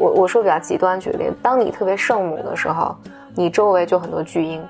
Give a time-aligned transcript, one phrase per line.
[0.00, 2.96] 我我说比较极端举例，当你特别圣母的时候，
[3.34, 4.66] 你周围就很多巨婴。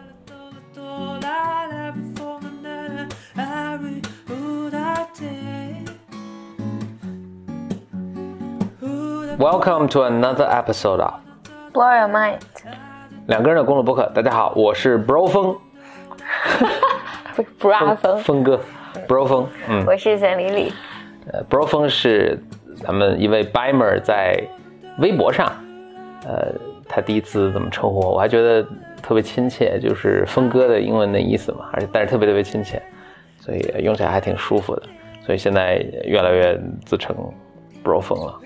[9.38, 11.14] Welcome to another episode of
[11.72, 12.40] Blow your mind，
[13.28, 14.10] 两个人的公路博客。
[14.12, 15.56] 大家好，我是 Bro 峰，
[17.36, 18.60] 不 是 bra 风，峰哥
[19.06, 20.72] ，Bro 峰，嗯，我是简丽丽。
[21.32, 22.42] 呃，Bro 峰是
[22.82, 24.42] 咱们一位 Bimer 在
[25.00, 25.52] 微博上，
[26.26, 26.52] 呃，
[26.88, 28.62] 他第一次怎么称呼我，我还觉得
[29.02, 32.80] 特别亲切，就是峰哥的英文的意思嘛，而且但是特别特别亲切，
[33.40, 34.82] 所以用起来还挺舒服的，
[35.24, 37.16] 所以现在越来越自称
[37.82, 38.38] Bro 峰了。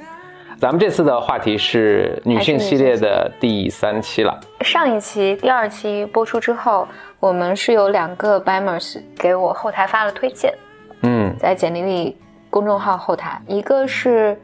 [0.57, 4.39] 咱们这次的话题是女性系列的第三期了。
[4.61, 6.87] 上一期、第二期播出之后，
[7.19, 10.55] 我们是有两个 Bimers 给我后台发了推荐，
[11.03, 12.17] 嗯在简历里
[12.49, 14.41] 公众号后台，一个是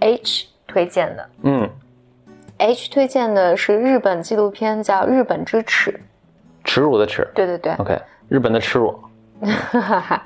[0.00, 1.68] H 推荐的嗯
[2.58, 5.90] ，，H 推荐的是日本纪录片叫《日本之耻》，
[6.64, 7.28] 耻辱的耻。
[7.34, 8.98] 对对对，OK，日本的耻辱，
[9.42, 10.22] 哈哈，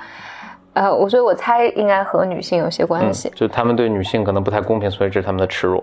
[0.74, 3.30] 呃，我所以我猜应该和女性有些关系。
[3.34, 5.82] 就他们对女性可能不太公平，所以这是他们的耻辱。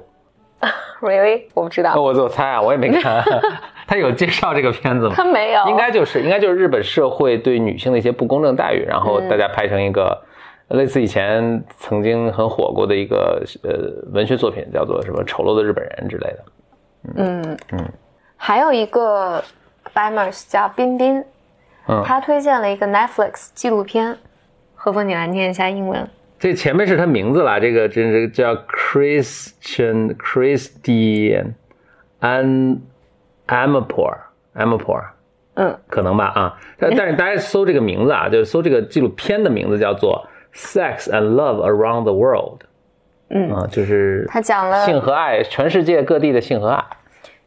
[1.02, 1.44] Really？
[1.54, 3.22] 我不知道，哦我我猜啊，我也没看，
[3.86, 5.14] 他有介绍这个片子吗？
[5.18, 10.18] 他没有，应该就是应该就是日本社会对女性的一些不公正待遇，然后大家拍成一个、
[10.74, 16.44] 类似以前曾经很火过的一个呃文学作品，叫做什么《丑陋的日本人》之类的。
[17.16, 17.58] 嗯。
[17.72, 17.92] 嗯，
[18.36, 19.44] 还有一个
[19.94, 21.24] Bimers 叫彬彬，
[21.88, 22.04] 嗯。
[22.04, 24.18] 他推荐了一个 Netflix 纪录片，
[24.76, 26.08] 何峰，你来念一下英文。
[26.40, 31.54] 这前面是他名字啦，这个真是叫 Christian Christian
[32.20, 32.80] An
[33.48, 34.18] Amapor
[34.54, 35.04] Amapor，
[35.54, 42.60] 嗯，可能吧啊，但但是大家搜这个名字啊，就是搜这个纪录片的名字叫做《Sex and Love Around the World》，
[43.30, 46.84] 嗯啊，就是他讲了性和爱，全世界各地的性和爱。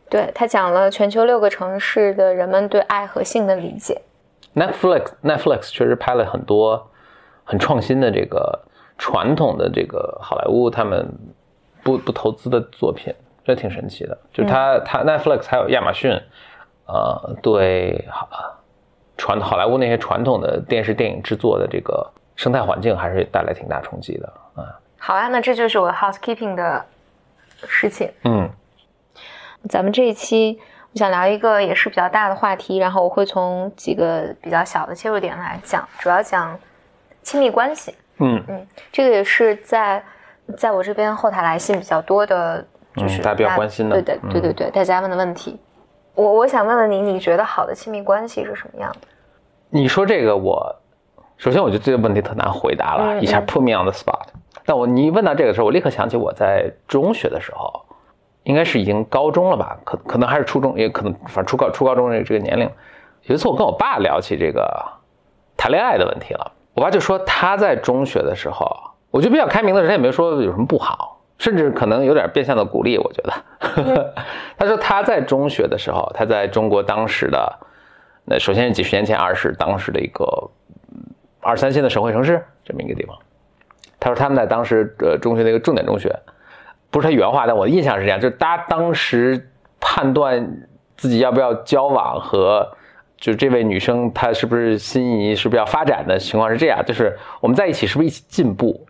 [0.09, 4.01] 对他讲了全球六个城市的人们对爱和性的理解。
[4.55, 6.91] Netflix Netflix 确实拍了很多
[7.45, 8.59] 很创新的这个
[8.99, 11.07] 传统的这个好莱坞他们
[11.83, 13.13] 不不投资的作品，
[13.45, 14.17] 这挺神奇的。
[14.33, 16.11] 就是他、他 Netflix 还有亚马逊，
[16.87, 18.29] 呃，对好
[19.17, 24.79] 传好莱坞那些传统的电视电影制作的这个生态环境还是带来挺大冲击的啊。
[24.99, 26.85] 好啊，那这就是我 housekeeping 的
[27.67, 28.11] 事情。
[28.25, 28.49] 嗯
[29.69, 30.61] 咱们这一期
[30.93, 36.57] 我想聊一个也是比较大的话题，然后我会从几个比较小的切入点来讲，主要讲
[37.23, 37.95] 亲密关系。
[38.19, 40.03] 嗯嗯，这个也是在
[40.57, 42.65] 在我这边后台来信比较多的，
[42.95, 45.59] 就是嗯大家比较关心的对对对对对，大家问的问题。
[46.15, 49.09] 我我想问问你，你觉得好的亲密关系是什么样的？
[49.69, 50.75] 你说这个我，
[51.39, 54.27] 首先我觉得这个问题特难回答了，嗯一下嗯 put me on the spot。
[54.65, 57.85] 但我你一问到这个时候，我立刻想起我在中学的时候，
[58.45, 59.77] 应该是已经高中了吧？
[59.85, 62.69] 可可能还是初中，也可能反正初高初高中这这个年龄。
[63.25, 64.85] 有一次我跟我爸聊起这个
[65.57, 68.67] 谈恋爱的问题了，我爸就说他在中学的时候，
[69.11, 72.99] 我觉得比较开明的人也没说有什么不好，甚至可能有点变相的鼓励。
[72.99, 74.15] 我觉得，
[74.57, 77.59] 他说他在中学的时候，他在中国当时的
[78.25, 80.25] 那首先是几十年前，二是当时的一个
[80.69, 80.76] 嗯
[81.47, 83.17] 二三线的省会城市这么一个地方。
[84.01, 86.15] 他说他们在当时呃中学的一个重点中学，
[86.91, 89.49] 不是他原话，但我的印象是这样，就是他当时
[89.81, 90.47] 判断
[90.97, 92.69] 自己要不要交往和
[93.17, 98.87] 就这位女生她是不是心仪，是不是要发展的情况是这样，就是我们在一起是不是一起进步？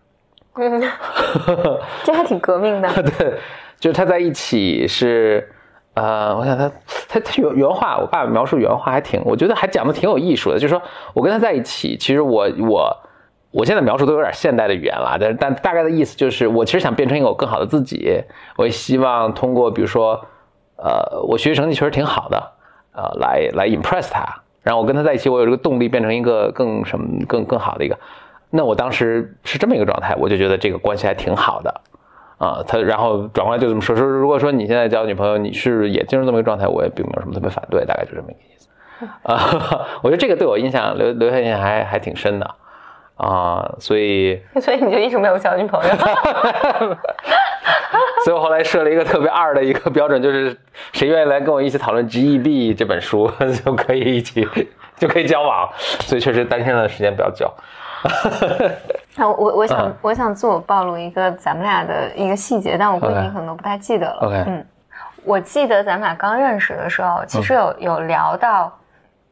[0.55, 0.83] 嗯，
[2.03, 2.89] 这还挺革命的。
[3.19, 3.35] 对，
[3.79, 5.49] 就是他在一起是，
[5.97, 6.71] 呃，我想他
[7.09, 10.59] 他他原原话，我爸爸描述原话还挺，我觉得还讲的挺有艺术的。
[10.59, 10.83] 就是说
[11.15, 12.97] 我跟他在一起，其实我我
[13.51, 18.23] 我现在描述都有点现代的语言了，但是但大概的意思就是，我其实想变成一个我更好的自己，
[18.57, 20.23] 我也希望通过比如说，
[20.77, 22.53] 呃，我学习成绩确实挺好的，
[22.93, 24.23] 呃，来来 impress 他，
[24.63, 27.99] 然后我跟他在一起，我有这个动力变成一个更什么更更好的一个。
[28.51, 31.81] 那我当时是这么一个状态，我就觉得这个关系还挺好的。
[32.39, 38.69] 啊，他然后转过来就这么说说，如果说你现在交女朋友，你是也进入这么一个状态，我也并没有什么特别反对，大概就这么一个意思。
[39.23, 42.55] 啊， 我觉得这个对我印象留留下印象还还挺深的
[43.17, 45.91] 啊，所以 所以你就一直没有交女朋友？
[48.25, 50.57] 所以我后来设了一个特别二的一个标准，就是
[50.93, 53.31] 谁愿意来跟我一起讨论《G.E.B》这本书，
[53.65, 54.47] 就可以一起
[54.97, 55.69] 就可以交往。
[55.79, 57.51] 所以确实单身的时间不要交。
[59.17, 64.19] 那 我我我想、嗯我想自我暴露一个咱们俩的一个细节，但我估计你可能都不太记得了。
[64.23, 64.67] OK 嗯，
[65.25, 68.73] 我记得咱们俩刚认识的时候，其实有、有聊到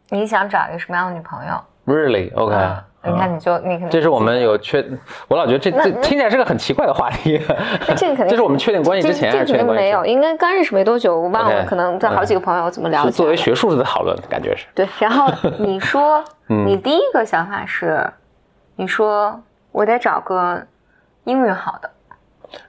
[0.09, 1.55] 你想找一个什么样的女朋友。
[1.87, 2.35] Really?
[2.35, 4.83] OK，啊你看你就你可能这是我们有确，
[5.29, 7.39] 我老觉得这这听起来是个很奇怪的话题。
[7.87, 14.65] 那这个肯定 这是我们确定关系之前还是这确定关系之后这肯定没有，应该刚认识没多久，我忘了，可能这好几个朋友怎么聊是作为学术的讨论，感觉是。
[14.75, 18.11] 对，然后 你说，嗯你第一个想法是，
[18.75, 19.39] 你说
[19.75, 20.63] 我得找个
[21.25, 21.91] 英语好的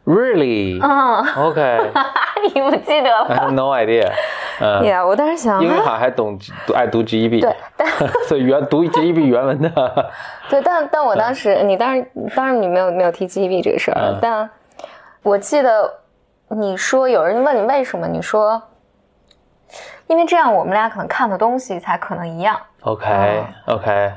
[0.05, 0.79] ，Really?
[0.81, 1.91] 嗯，OK.
[2.55, 4.11] 你不记得 I 了 have no idea.
[4.59, 6.35] 嗯，呀我当时想，英语啊好还懂
[6.65, 7.87] 读爱读 GEB，对， 但
[8.27, 9.69] 所以原读 GEB 原文的。
[10.49, 12.03] 对，但但我当时，你当时
[12.35, 14.17] 当然你没有没有提 GEB 这个事儿，嗯。
[14.19, 14.49] 但
[15.21, 15.93] 我记得
[16.47, 18.59] 你说有人问你为什么，你说，
[20.07, 24.11] 因为这样我们俩可能看的东西才可能一样，OK OK，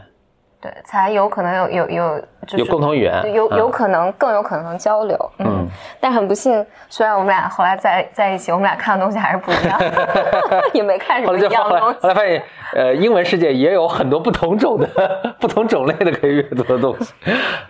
[0.61, 5.69] 对，才有可能有有有就是有共同语言，有有嗯可能更有可能能交流，嗯，嗯
[6.01, 9.79] 但很不幸，虽然我们俩后来在在一起，我们俩看的东西还是不一样，
[10.75, 12.09] 也没看什么一样的东西后。
[12.09, 12.43] 来发现，
[12.75, 17.15] 呃，英文世界也有很多不同种的、不同种类的可以阅读的东西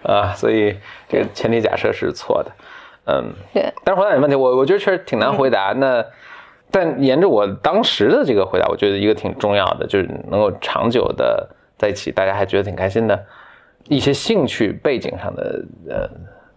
[0.03, 0.75] 啊，所以
[1.09, 2.51] 这个前提假设是错的。
[3.11, 5.75] 嗯，对，但是回答你问题，我我觉得确实挺难回答。
[5.77, 6.03] 那
[6.71, 11.47] 但沿着我当时的这个回答，我觉得一个挺重要的，就是能够长久的
[11.79, 13.25] 在一起，大家还觉得挺开心的，
[13.85, 16.11] 一些兴趣背景上的呃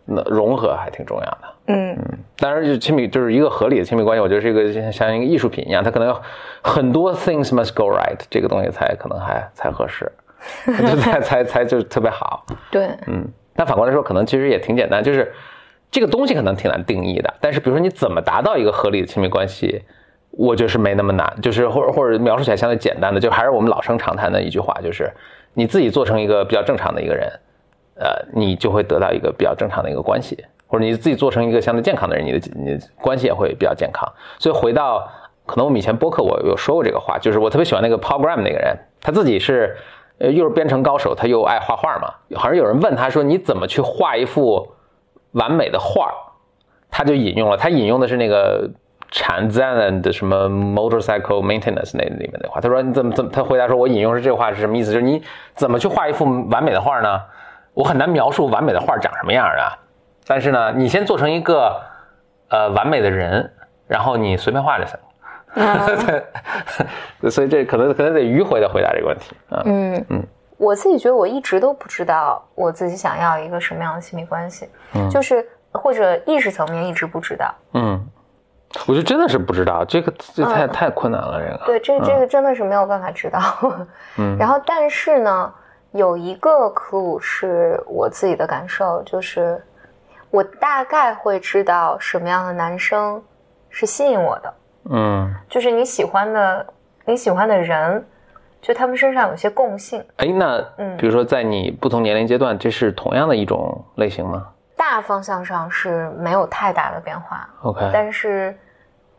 [0.05, 1.37] 那融合还挺重要的。
[1.67, 1.97] 嗯
[2.37, 6.21] 当然，就是亲密，就是一个合理的亲密关系，我觉得是一个像一个艺术品一样，它可能有
[6.61, 10.11] 很多 things must go right，这个东西才可能还才合适，
[10.65, 12.43] 就才才才就是特别好。
[12.71, 13.25] 对，嗯，
[13.55, 15.31] 但反过来说，可能其实也挺简单，就是
[15.91, 19.83] 这个东西可能挺难定义的，但是比如说你怎么达到一个合理的亲密关系，
[20.31, 25.11] 我觉得是没那么难，就是或者或者描述起来相对简单的，就还是我们老生常谈的一句话，就是
[25.53, 27.29] 你自己做成一个比较正常的一个人，
[27.95, 30.37] 呃，你就会得到一个比较正常的一个关系，
[30.67, 34.07] 或者你自己做成一个相对健康的人，你的你的关系也会比较健康。
[34.39, 35.05] 所以回到
[35.45, 39.75] 可能我们以前播客我有说过这个话，就是我特别喜欢那个 Paul Graham 那个人，他自己是
[40.19, 44.71] 呃又是编程高手，他又爱画画嘛，好像有人问他说你怎么去画一幅
[45.33, 46.09] 完美的画
[46.89, 48.69] 他就引用了，他引用的是那个
[49.11, 54.91] 产 Zen 的什么 motorcycle maintenance 那里面的话，他说你怎么怎么，他回答说，我引用是这话是什么意思？
[54.91, 55.21] 就是你
[55.53, 57.21] 怎么去画一幅完美的画呢？
[57.73, 59.77] 我很难描述完美的画长什么样啊，
[60.25, 61.79] 但是呢，你先做成一个
[62.49, 63.51] 呃完美的人，
[63.87, 64.97] 然后你随便画就行。
[66.05, 66.23] 对，
[67.29, 69.61] 所以这可能可能得迂回的回答这个问题啊。
[69.65, 70.23] 嗯嗯，
[70.57, 77.53] 我自己觉得我一直都不知道我自己想要一个什么样的亲密关系，嗯就是或者意识层面一直不知道。
[77.73, 78.05] 嗯，
[78.87, 80.69] 我就真的是不知道，这个这太、嗯。
[80.69, 81.65] 太困难了，这个。
[81.65, 83.39] 对，这这个真的是没有办法知道。
[84.17, 84.35] 嗯。
[84.39, 85.53] 然后，但是呢，
[85.91, 89.61] 有一个 clue 是我自己的感受，就是
[90.29, 93.21] 我大概会知道什么样的男生
[93.69, 94.53] 是吸引我的，
[94.89, 96.65] 嗯，就是你喜欢的
[97.05, 98.05] 你喜欢的人，
[98.61, 100.03] 就他们身上有些共性。
[100.17, 100.95] 哎，那嗯。
[100.97, 104.47] 比如说在你不同年龄阶段，这是同样的一种类型吗
[104.81, 108.57] 大方向上是没有太大的变化，？OK，但是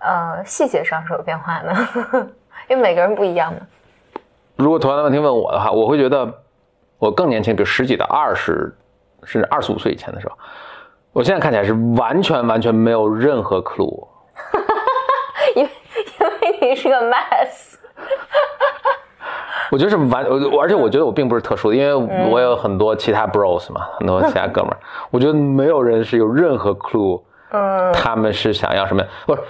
[0.01, 1.73] 呃细节上是有变化的，
[2.69, 3.61] 因为每个人不一样嘛。
[4.57, 6.29] 如果同样的问题问我的话，我会觉得
[6.99, 8.77] 我更年轻，比如十几到二十，
[9.23, 10.37] 甚至二十五岁以前的时候，
[11.13, 14.09] 我现在看起来是完全完全没有任何 clue。
[15.55, 15.71] 因为
[16.19, 17.77] 因为你是个 mess，
[19.73, 21.95] 我觉得是完，而且我觉得我并不是特殊的，因为
[22.31, 24.77] 我有很多其他 bros 嘛，很多其他哥们儿，
[25.11, 27.91] 我觉得没有人是有任何 clue，嗯。
[27.95, 29.41] 他们是想要什么，不是。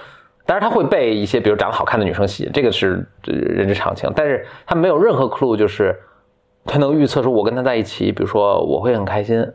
[0.45, 4.09] 当然他会被一些比如长得好看的女生吸引，这个是呃人之常情。
[4.15, 5.93] 但是他没有任何 clue，就是
[6.65, 9.45] 他能预测出我跟他在一起，比如说我会很开心，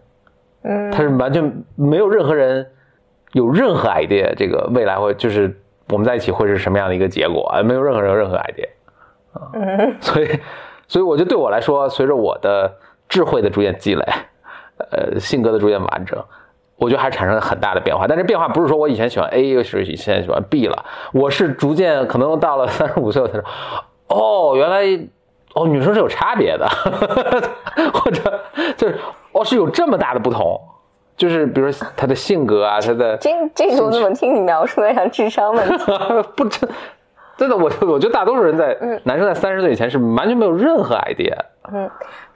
[0.64, 2.66] 嗯，他是完全没有任何人
[3.32, 5.58] 有任何 idea，这个未来会就是
[5.88, 8.68] 我们在一起会是什么样的一个结果，没有任何人有任何 idea
[9.32, 10.40] 啊，嗯所以
[10.86, 12.72] 所以我觉得对我来说，随着我的
[13.08, 14.04] 智慧的逐渐积累，
[14.90, 16.22] 呃，性格的逐渐完整。
[16.76, 23.44] 我觉得还是产生了很大的变化，但是变化不是说我以前喜欢 A，又是现在喜欢 B 了，我是逐渐可能到了三十五岁，我才说，
[24.06, 24.84] 哦，原来
[25.54, 26.68] 哦女生是有差别的，
[27.92, 28.40] 或者
[28.76, 28.96] 就是
[29.32, 30.56] 哦是有这么大的不同，
[31.16, 35.92] 就是比如说她的性格啊，她的这这个我怎么听你描述的像智商问题？
[36.36, 36.70] 不真
[37.38, 39.00] 真的，我我觉得大多数人在、嗯。
[39.04, 41.34] 男生在三十岁以前是完全没有任何 idea，
[41.72, 41.88] 嗯，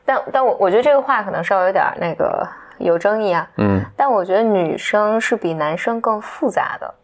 [0.04, 3.46] 但但我我觉得这个话可能稍微有点那个有争议啊。
[3.56, 6.94] 嗯，但我觉得女生是比男生更复杂的，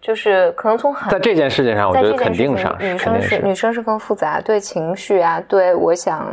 [0.00, 6.28] 就是可能从很在这件事情上，我在觉得肯定上女生是女生是更复杂，对情绪啊，对我想，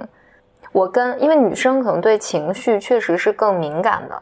[0.71, 4.19] 我跟因为女生可能对情绪确实是更敏感的，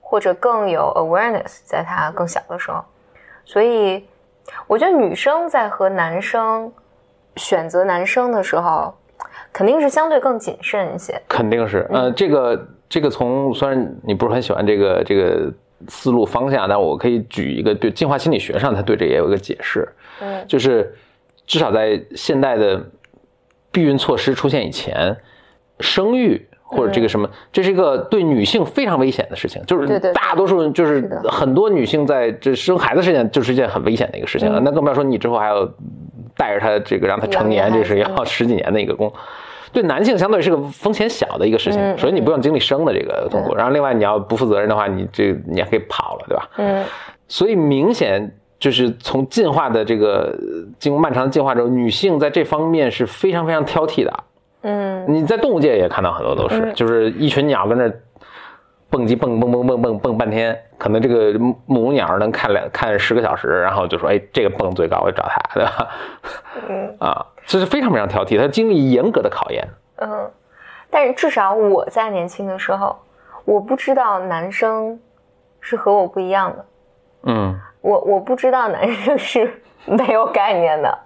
[0.00, 2.84] 或者更有 awareness，在她更小的时候，
[3.46, 4.06] 所以
[4.66, 6.72] 我觉得女生在和男生
[7.36, 8.94] 选择男生的时候，
[9.52, 11.20] 肯定是相对更谨慎一些。
[11.28, 15.52] 肯定是，呃，这个这个从虽然你不是很喜欢这个这个
[15.88, 19.88] 思路方向，但我可以举一个对进化心理学上，它对这也有一个解释，
[20.20, 20.44] 嗯。
[20.46, 20.94] 就是
[21.46, 22.82] 至少在现代的
[23.72, 25.16] 避孕措施出现以前，
[25.80, 35.68] 生育或者这个什么，这是一个对女性非常危险的事情，就是大多数人就是很多女性在这生孩子事件就是一件很危险的一个事情了，嗯那更不要说你之后还要
[36.36, 39.12] 带着他这个让他成年，这是要十几年的一个工。
[39.72, 46.48] 对男性相对是个风险小的一个事情，嗯首先你不用经历生的这个痛苦，然后另外你要不负责任的话，你这你还可以跑了，对吧？
[46.58, 46.84] 嗯
[47.26, 54.12] 所以明显就是从进化的这个呃经过漫长的进化之后，女性在这方面是非常非常挑剔的。
[54.66, 58.00] 嗯你在动物界也看到很多都是，嗯就是一群鸟跟那儿
[58.88, 65.88] 蹦极蹦蹦蹦蹦蹦蹦半天，可能这个母母鸟能看两看十个小时，然后就说，哎，这个蹦最高，我就找它，对吧？
[66.68, 69.68] 嗯啊，这是非常非常挑剔，它经历严格的考验。
[69.96, 70.30] 嗯，
[70.90, 72.96] 但是至少我在年轻的时候，
[73.44, 74.98] 我不知道男生
[75.60, 76.64] 是和我不一样的，
[77.24, 80.98] 嗯，我我不知道男生是没有概念的。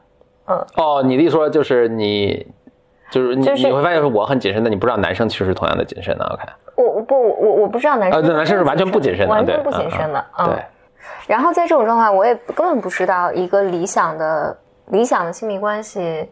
[0.47, 2.47] 嗯哦，你的意思说就是你。
[3.11, 6.25] 就是你，就是你会发现我很谨慎，但你不知道男生其实是同样的谨慎的。
[6.27, 6.43] OK，
[6.77, 10.25] 我我不我我不知道男生啊，对，男生是完全不谨慎的，完全不谨慎的。
[10.45, 10.65] 对，
[11.27, 14.57] 然后在这种状况，我也根本不知道一个理想的
[14.89, 16.29] 理想的亲密关系，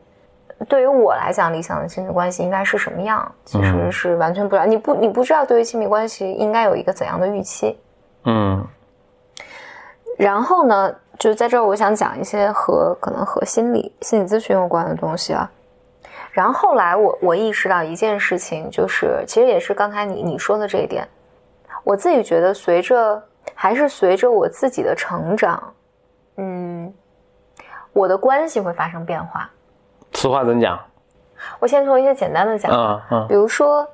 [0.69, 4.67] 对于我来讲，理想的亲密关系应该是什么样，其实嗯是完全不知道。
[4.67, 7.79] 你不你不知道对于亲密关系应该有一个怎样的预期。
[8.25, 8.67] 嗯
[10.19, 15.51] 然后呢，就是在这儿，我想讲一些和可能和心理心理咨询有关的东西啊。
[16.37, 21.09] 然后后来我我意识到一件事情，就是其实也是刚才你你说的这一点，
[21.83, 23.23] 我自己觉得随着
[23.55, 25.73] 还是随着我自己的成长，
[26.37, 26.93] 嗯，
[27.95, 29.49] 我的关系会发生变化。
[30.13, 30.79] 此话怎讲？
[31.59, 33.89] 我先从一些简单的讲，嗯嗯比如说，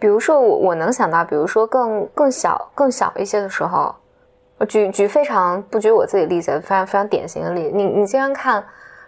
[0.00, 3.94] 比如说我我能想到，比如说更更小更小一些的时候，
[4.58, 8.64] 我举举非常不举我自己的例子，非常非常典型的例子，你你经常看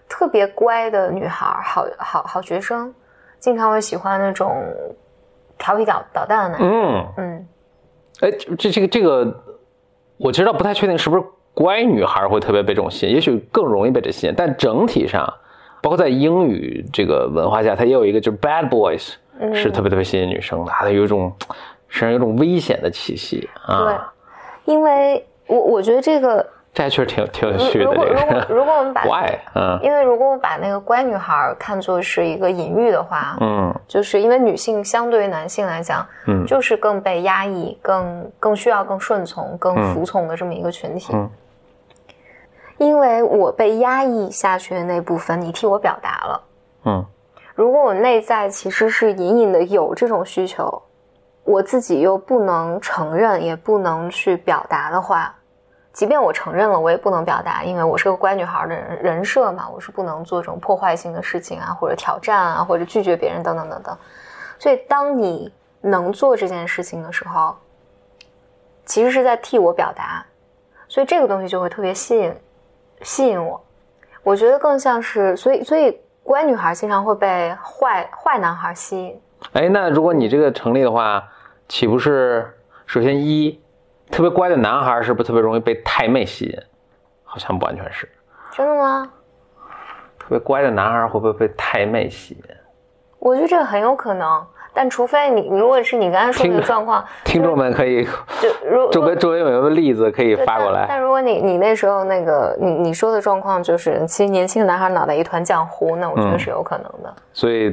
[0.09, 2.93] 特别乖的女孩儿，好好好学生，
[3.39, 4.51] 经常会喜欢那种
[5.59, 7.49] 调皮捣捣蛋的男生，嗯，嗯。
[8.21, 9.43] 哎，这这个这个，
[10.17, 11.23] 我其实倒不太确定是不是
[11.55, 15.25] 乖女孩会特别被这种吸引，也许更容易被这吸引，但整体上，
[15.83, 21.33] 包括在英语这个文化下，它也有一个就是 bad boys 嗯是特别特别吸引女生的，它有一种
[21.89, 23.85] 身上有一种危险的气息啊。
[23.85, 26.45] 对，因为我我觉得这个，
[26.75, 27.85] 这还确实挺挺有趣的。
[27.85, 41.13] 如果如果如果我们把 why 嗯因为如果我把那个乖女孩看作是一个隐喻的话，嗯就是因为女性相对于男性来讲，嗯就是更被压抑、更更需要更顺从、更嗯服从的这么一个群体。
[41.15, 41.29] 嗯
[42.79, 46.43] 因为我被压抑下去的那部分，你替我表达了。
[46.85, 47.05] 嗯
[47.57, 50.81] 如果我内在其实是隐隐的有这种需求，
[51.43, 55.35] 我自己又不能承认，也不能去表达的话，
[55.99, 63.99] 即便我承认了，我也不能表达，因为我是个乖女孩的人人设嘛，我是不能做这种破坏性的事情啊，或者挑战啊，或者拒绝别人等等等等。
[64.61, 67.53] 所以，当你能做这件事情的时候，
[68.85, 70.25] 其实是在替我表达，
[70.87, 72.33] 所以这个东西就会特别吸引
[73.03, 73.61] 吸引我。
[74.23, 79.21] 我觉得更像是，所以所以乖女孩经常会被坏坏男孩吸引。
[79.53, 81.25] 哎，那如果你这个成立的话，
[81.69, 83.61] 岂不是首先一
[84.11, 86.59] 特别乖的男孩是不是特别容易被太妹吸引？
[87.25, 88.09] 好像不完全是。
[88.53, 89.11] 真的吗？
[90.19, 92.55] 特别乖的男孩会不会被太妹吸引？
[93.19, 100.87] 我觉得这个很有可能，但除非你如果是你刚才说的那个状况，听众们可以就如周围周围有没有例子可以发过来？
[100.89, 107.15] 但但如果你你那时候那个你你说的状况就是，其实年轻的男孩脑袋一团浆糊，那我觉得嗯是有可能的。
[107.33, 107.69] 所以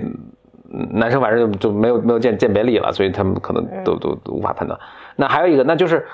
[0.73, 4.79] 嗯男生反正就就没有没有鉴鉴别力了，所以他们可能都都无法判断。
[5.15, 6.05] 那还有一个，那就是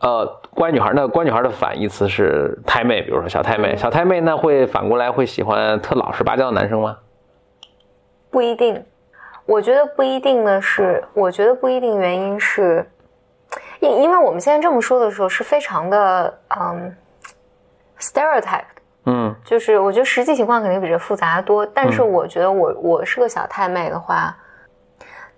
[0.00, 6.96] 呃，乖女孩，那乖女孩的反义词是太妹，比如说小太妹，嗯小太妹那会反过来会喜欢特老实巴交的男生吗？
[8.30, 8.82] 不一定，
[9.44, 12.88] 我觉得不一定呢是，我觉得不一定原因是，
[13.80, 16.96] 因因为我们现在这么说的时候是非常的嗯
[17.98, 18.80] stereotype 的。
[19.06, 24.34] 嗯就是我觉得实际情况肯定比这复杂的多，但是我觉得我我是个小太妹的话，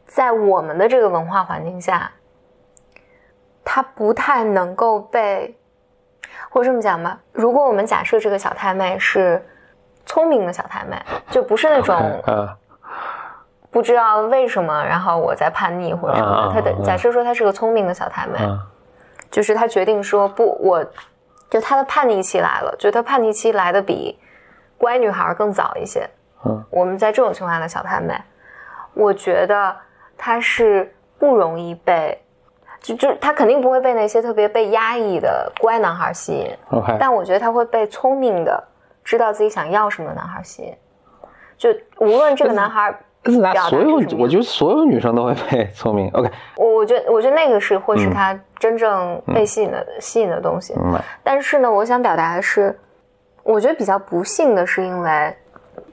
[0.06, 2.10] 在我们的这个文化环境下，
[3.64, 5.56] 她不太能够被，
[6.50, 9.44] 或者这么讲吧，如果我们假设这个小太妹是
[10.04, 10.96] 聪明的小太妹，
[11.30, 12.56] 就不是那种啊。
[13.70, 18.66] 不知道为什么，然后我在叛逆或者什么她的假设说她是个聪明的小太妹，啊。
[19.30, 20.84] 就是她决定说不，我
[21.48, 24.18] 就她的叛逆期来了，就她叛逆期来的比
[24.76, 26.06] 乖女孩更早一些。
[26.44, 28.14] 嗯，我们在这种情况下的小太妹，
[28.92, 29.74] 我觉得
[30.18, 32.22] 她是不容易被，
[32.82, 36.50] 就就他肯定不会被那些特别被压抑的乖男孩吸引。
[36.98, 38.62] 但我觉得他会被聪明的、
[39.04, 40.74] 知道自己想要什么的男孩吸引。
[41.56, 46.10] 就无论这个男孩，那所有我觉得所有女生都会被聪明。
[46.12, 50.74] OK，我我觉得我觉得那个是会是嗯他真正被吸引的、吸引的东西。
[51.22, 52.76] 但是呢，我想表达的是，
[53.44, 55.32] 我觉得比较不幸的是，因为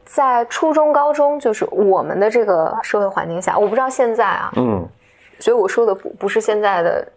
[0.05, 4.83] 在初中、高中，就是我们的这个社会环境下，我不知道现在啊，嗯
[5.39, 7.07] 所以我说的不不是现在的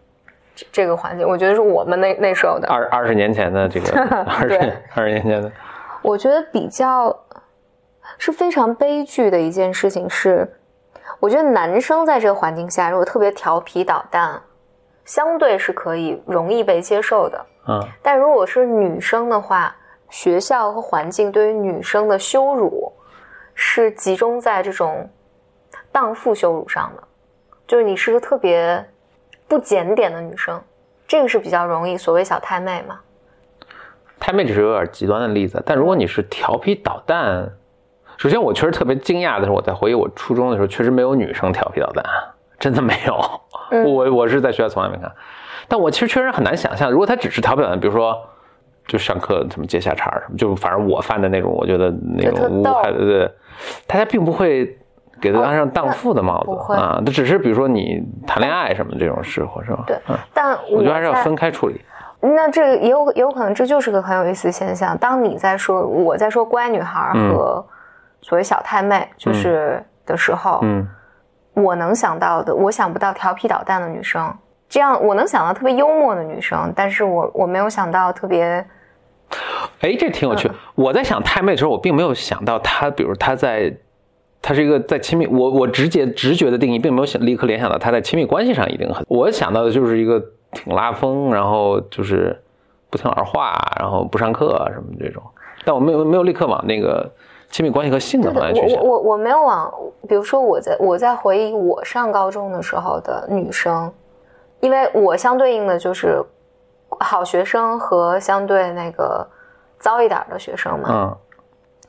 [0.55, 2.67] 这这个环境，我觉得是我们那那时候的。
[2.67, 4.47] 二二十年前的这个 二
[4.95, 5.51] 二十年前的，
[6.01, 7.15] 我觉得比较
[8.17, 10.47] 是非常悲剧的一件事情是，
[11.19, 14.41] 我觉得男生在这个环境下，如果特别调皮捣蛋，
[15.05, 17.45] 相对是可以容易被接受的。
[17.67, 19.75] 嗯但如果是女生的话，
[20.09, 22.91] 学校和环境对于女生的羞辱
[23.53, 25.09] 是集中在这种
[25.91, 27.03] 荡妇羞辱上的，
[27.73, 28.85] 就是你是个特别
[29.47, 30.61] 不检点的女生，
[31.07, 32.99] 这个是比较容易所谓小太妹嘛。
[34.19, 37.51] 太妹只是有点极端的例子，但如果你是调皮捣蛋，
[38.15, 42.05] 首先我确实特别惊讶的是，我在回忆我初中的时候，确实没有女生调皮捣蛋，
[42.59, 43.19] 真的没有。
[43.71, 45.11] 嗯我我是在学校从来没看，
[45.67, 48.15] 但我其实确实很难想象，如果她只是调皮捣蛋，比如说
[48.85, 53.31] 就上课什么接下茬儿什么，就反正我犯的那种，我觉得那种无逗害的，对，
[53.87, 54.77] 大家并不会。
[55.23, 59.85] 给他安上荡妇的帽子、啊，这只是比如说你谈恋爱什么这种事，或是吧？
[59.87, 61.79] 对嗯，但我觉得还是要分开处理。
[62.19, 64.97] 那这也有也有可能，这就是个很有意思的现象。
[64.97, 67.65] 当你在说我在说乖女孩嗯和
[68.21, 70.85] 所谓小太妹，就是的时候，嗯
[71.53, 74.33] 我能想到的，我想不到调皮捣蛋的女生。
[74.67, 78.65] 这样我能想到特别幽默的女生，但是我我没有想到特别
[79.81, 80.51] 哎，这挺有嗯趣。
[80.75, 83.71] 我在想太妹的时候，我并没有想到她，比如她在，
[84.43, 89.03] 她是一个在亲密，我我直接直觉的定义，并没有想立刻联想到她在亲密关系上一定很。
[89.07, 92.37] 我想到的就是一个挺拉风，然后就是
[92.89, 95.23] 不听老师话，然后不上课啊什么这种。
[95.63, 97.09] 但我没有没有立刻往那个
[97.49, 98.83] 亲密关系和性的对的，方向去想。
[98.83, 99.73] 我我我我没有往，
[100.09, 103.89] 比如说我在我在回忆我上高中的时候的女生，
[104.59, 106.21] 因为我相对应的就是
[106.99, 109.25] 好学生和相对那个
[109.79, 110.89] 糟一点的学生嘛。
[110.91, 111.17] 嗯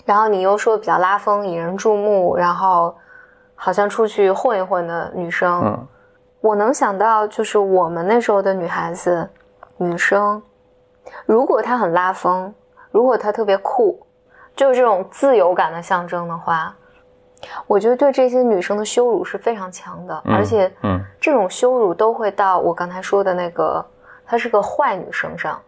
[0.04, 2.94] 然后你又说比较拉风、引人注目，然后
[3.54, 5.88] 好像出去混一混的女生，嗯
[6.40, 9.26] 我能想到就是我们那时候的女孩子、
[9.78, 10.42] 女生，
[11.24, 12.52] 如果她很拉风，
[12.90, 13.98] 如果她特别酷，
[14.54, 16.76] 就是这种自由感的象征的话，
[17.66, 23.82] 我觉得对这些女生的羞辱是非常强的，嗯而且嗯这种羞辱都会到我刚才说的那个
[24.26, 25.58] 她是个坏女生上。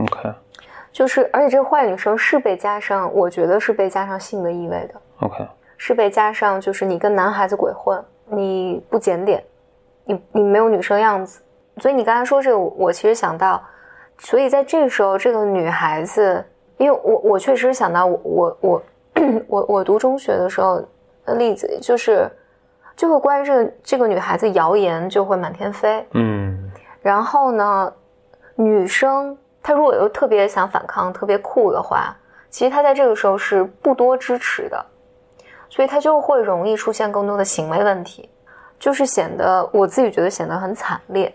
[0.00, 0.32] ，OK
[0.92, 9.42] 就是，而且这个坏女生是被加上，我觉得是被加上性的意味的，OK，是被加上就是你跟男孩子鬼混，你不检点，
[10.04, 11.40] 你你没有女生样子。
[11.78, 13.62] 所以你刚才说这个，我我其实想到，
[14.18, 16.44] 所以在这个时候，这个女孩子，
[16.76, 18.82] 因为我我确实想到我我我
[19.48, 20.84] 我我读中学的时候
[21.24, 22.30] 的例子，就是
[22.94, 26.70] 就会关于这个这个女孩子谣言就会满天飞，嗯。
[27.00, 27.92] 然后呢，
[28.54, 32.16] 女生她如果又特别想反抗、特别酷的话，
[32.50, 34.84] 其实他在这个时候是不多支持的，
[35.70, 38.28] 所以他就会容易出现更多的行为问题，
[38.78, 41.34] 就是显得我自己觉得显得很惨烈。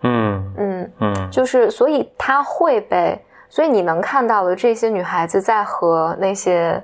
[0.00, 3.16] 嗯嗯，嗯就是所以他会被，
[3.48, 6.82] 所以你能看到的这些女孩子在和那些，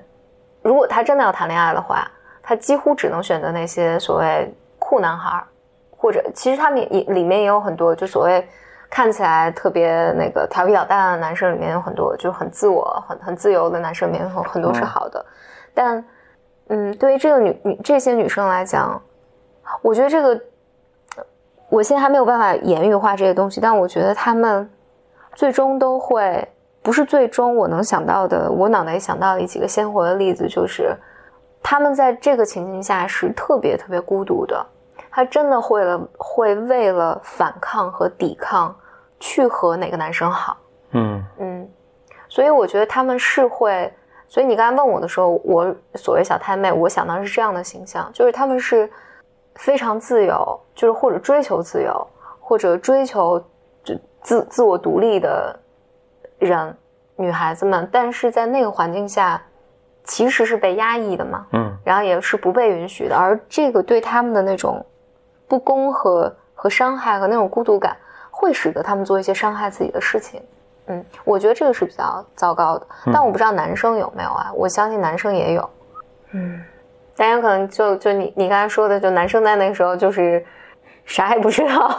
[0.62, 2.06] 如果她真的要谈恋爱的话，
[2.42, 5.46] 她几乎只能选择那些所谓酷男孩儿，
[5.90, 8.46] 或者其实他们也里面也有很多就所谓
[8.94, 15.26] 看起来特别那个调皮捣蛋的男生，里面有很多就很自我、很很自由的男生，里面有很多是好的，
[15.74, 16.04] 但
[16.68, 19.02] 嗯，对于这个女女这些女生来讲，
[19.82, 20.40] 我觉得这个
[21.68, 24.70] 我现在还没有办法言语化这些东西，但我觉得他们
[25.34, 26.46] 最终都会
[26.80, 30.96] 不是最终我能想到的，我脑袋想到的几个鲜活的例子，就是
[31.60, 34.64] 他们在这个情境下是特别特别孤独的，
[35.10, 38.72] 他真的会了会为了反抗和抵抗
[39.24, 40.54] 去和哪个男生好，
[40.90, 41.24] 嗯。
[41.38, 41.66] 嗯，
[42.28, 43.90] 所以我觉得他们是会，
[44.28, 48.88] 所以你刚才问我的时候，我所谓小太妹，我想到是这样的形象，就是他们是
[49.54, 52.06] 非常自由，就是或者追求自由，
[52.38, 53.42] 或者追求
[53.82, 55.58] 就自自我独立的
[56.38, 56.76] 人，
[57.16, 59.40] 女孩子们，但是在那个环境下，
[60.04, 61.74] 其实是被压抑的嘛，嗯。
[61.82, 64.84] 然后也是不被允许的，而这个对他们的那种
[65.48, 67.96] 不公和和伤害和那种孤独感，
[68.36, 70.42] 会使得他们做一些伤害自己的事情。
[70.86, 75.70] 嗯，我觉得这个是比较糟糕的，但我不知道男生有没有啊，我相信男生也有。
[76.32, 76.62] 嗯，
[77.16, 80.44] 大家可能就就你你刚才说的，就男生在那个时候就是
[81.06, 81.98] 啥也不知道。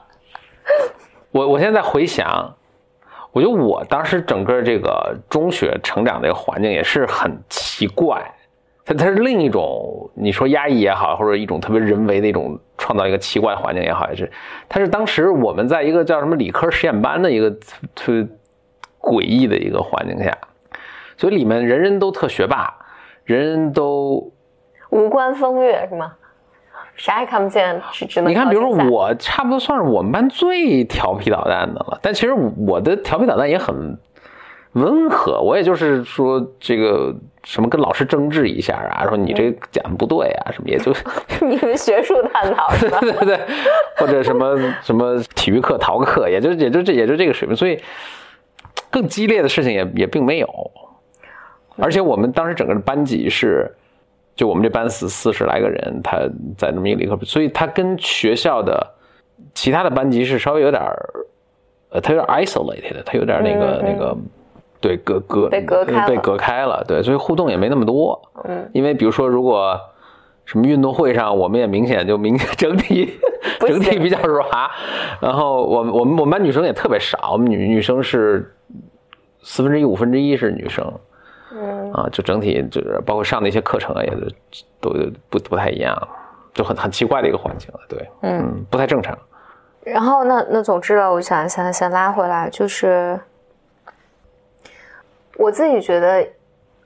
[1.32, 2.54] 我我现在回想，
[3.32, 8.22] 我觉得我当时整个这个中学成长的一个环境也是很奇怪，
[8.86, 14.30] 它它是另一种你说压抑也好，或者一种特别人为的一种创造一个奇怪环境也好，也是
[14.68, 17.50] 它是当时我们在一个叫什么理科实验班的一个
[17.94, 18.26] 特别
[19.00, 20.32] 诡异的一个环境下，
[21.16, 22.72] 所以里面人人都特学霸，
[23.24, 24.32] 人人都
[24.90, 26.12] 无关风月是吗？
[26.94, 33.98] 啥也看不见，只只能你看，比如说我差不多算是我们班最调皮捣蛋的了，但其实我的调皮捣蛋也很
[34.76, 40.92] 温和，我也就是说这个什么跟老师争执一下啊，说你这讲的不对啊，什么也就
[41.46, 42.98] 你们学术探讨是吧？
[43.02, 43.40] 对对对，
[43.96, 47.78] 或者什么什么体育课逃课，也就也就这也就这个水平，所以
[48.90, 50.70] 更激烈的事情也也并没有，
[51.78, 53.70] 而且我们当时整个的班级是。
[54.36, 56.18] 就我们这班四四十来个人，他
[56.58, 58.86] 在那么一个理科，所以他跟学校的
[59.54, 61.08] 其他的班级是稍微有点儿，
[61.88, 64.14] 呃，他有点 isolated，他有点那个、那个，
[64.86, 68.20] 对，隔隔被隔开了被隔开了，对，所以互动也没那么多。
[68.44, 69.76] 嗯，因为比如说，如果
[70.44, 73.18] 什么运动会上，我们也明显就明显整体
[73.60, 74.46] 整体比较软，
[75.20, 78.54] 然后我们我们我们班女生也特别少，我们女女生是
[79.42, 80.92] 四分之一五分之一是女生。
[81.58, 84.30] 嗯啊，就整体就是包括上的一些课程啊，也是
[84.80, 84.90] 都
[85.30, 85.96] 不不太一样，
[86.52, 89.16] 就很很奇怪的一个环境了，对，嗯，不太正常。
[89.82, 93.18] 然后那那总之了，我想想先拉回来，就是
[95.38, 96.26] 我自己觉得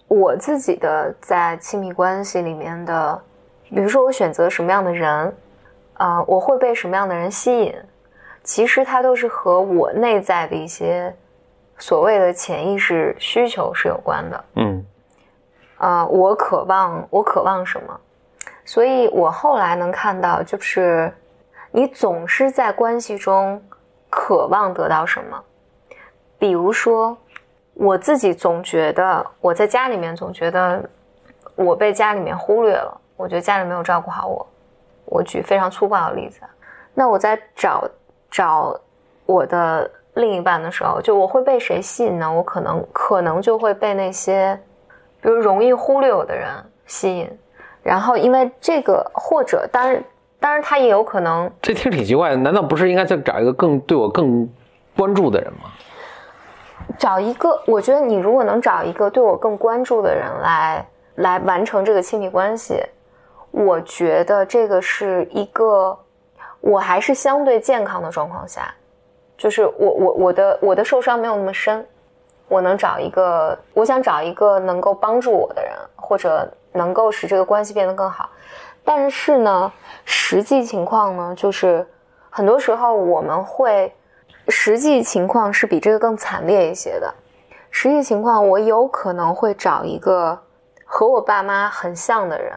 [0.09, 3.23] 我自己的在亲密关系里面的，
[3.69, 5.35] 比如说我选择什么样的人，
[5.95, 7.75] 啊、我会被什么样的人吸引，
[8.43, 11.15] 其实它都是和我内在的一些
[11.79, 14.45] 所谓的潜意识需求是有关的。
[14.57, 14.85] 嗯
[15.79, 18.01] 啊、我渴望，我渴望什么？
[18.65, 21.13] 所以我后来能看到，就是
[21.71, 23.63] 你总是在关系中
[24.11, 25.43] 渴望得到什么。
[26.39, 27.17] 比如说，
[27.81, 30.85] 我自己总觉得我在家里面总觉得
[31.57, 34.47] 我被家里面忽略了，我觉得家里没有照顾好我。
[35.07, 36.41] 我举非常粗暴的例子，
[36.93, 37.89] 那我在找
[38.31, 38.79] 找
[39.25, 42.31] 我的另一半的时候，就我会被谁吸引呢？
[42.31, 44.61] 我可能可能就会被那些。
[45.23, 46.49] 比如容易忽略我的人
[46.87, 47.31] 吸引，
[47.83, 50.03] 然后因为这个或者当然
[50.39, 54.49] 当然他也有可能这听挺奇怪的，难道不是应该再找一个更对我更
[54.97, 55.71] 关注的人吗？
[56.99, 62.83] 找一个，我觉得你如果能找一个对我更关注的人来来完成这个亲密关系，
[63.51, 65.99] 我觉得这个是一个
[66.61, 68.73] 我还是相对健康的状况下，
[69.37, 71.87] 就是我我我的我的受伤没有那么深，
[72.49, 78.29] 我能找一个，我想找一个能够帮助我的人，或者能够使这个关系变得更好。
[78.85, 79.73] 但是呢，
[80.05, 81.87] 实际情况呢，就是
[82.29, 83.93] 很多时候我们会，
[84.51, 87.15] 实际情况是比这个更惨烈一些的。
[87.71, 90.37] 实际情况，我有可能会找一个
[90.85, 92.53] 和我爸妈很像的人，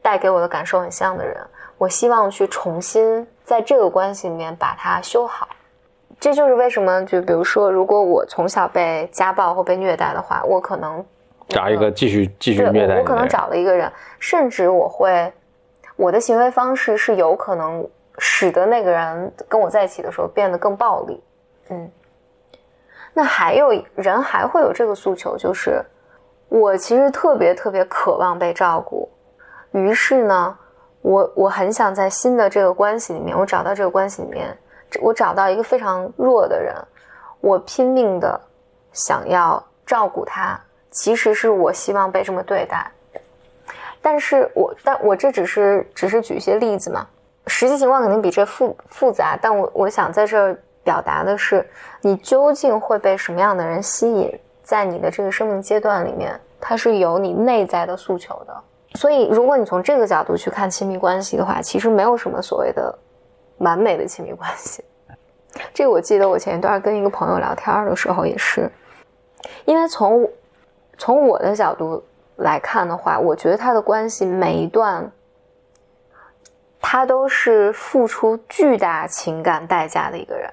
[0.00, 1.36] 带给我的感受很像的人，
[1.76, 5.48] 我希望去重新在这个关系里面把它修好。
[6.20, 11.04] 这就是为什么，就比如说，如果我从小被家暴或被虐待的话，我可能
[11.48, 15.30] 找一个继续继续虐待我可能找了一个人，甚至我会，
[15.96, 17.86] 我的行为方式是有可能
[18.18, 21.22] 使得那个人跟我在一起的时候变得更暴力。
[21.70, 21.90] 嗯，
[23.12, 25.82] 那还有人还会有这个诉求，就是
[26.48, 29.08] 我其实特别特别渴望被照顾，
[29.72, 30.56] 于是呢，
[31.00, 34.56] 我我很想在新的这个关系里面，我找到这个关系里面，
[35.00, 36.74] 我找到一个非常弱的人，
[37.40, 38.40] 我拼命的
[38.92, 42.90] 想要照顾他，其实是我希望被这么对待。
[44.00, 47.06] 但是我，但我这只是只是举一些例子嘛，
[47.46, 49.38] 实际情况肯定比这复复杂。
[49.40, 51.66] 但我我想在这儿表达的是，
[52.00, 58.54] 你究竟会被什么样的人吸引，在你的这个生命阶段里面，它是有你内在的诉求的。
[58.94, 62.96] 所以，如果你从这个角度去看亲密关系的话，其实没有什么所谓的
[63.58, 64.84] 完美的亲密关系。
[65.72, 68.70] 这个我记得我前一段跟一个朋友聊天的时候也是，
[69.64, 70.28] 因为从
[70.96, 72.02] 从我的角度
[72.36, 75.10] 来看的话，我觉得他的关系每一段，
[76.86, 80.52] 他都是付出巨大情感代价的一个人，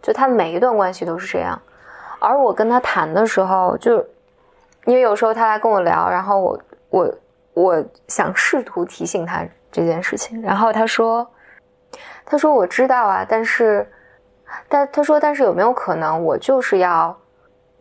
[0.00, 1.60] 就他每一段关系都是这样。
[2.18, 3.98] 而我跟他谈的时候，就
[4.86, 7.14] 因为有时候他来跟我聊，然后我我
[7.52, 11.28] 我想试图提醒他这件事情，然后他说，
[12.24, 13.86] 他说我知道啊，但是。
[14.66, 17.14] 但他说，但是有没有可能，我就是要，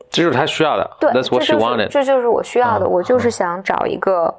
[0.10, 1.88] 这就是他需要的对这是 wanted。
[1.88, 4.36] 这就是我需要的，嗯我就是想找一个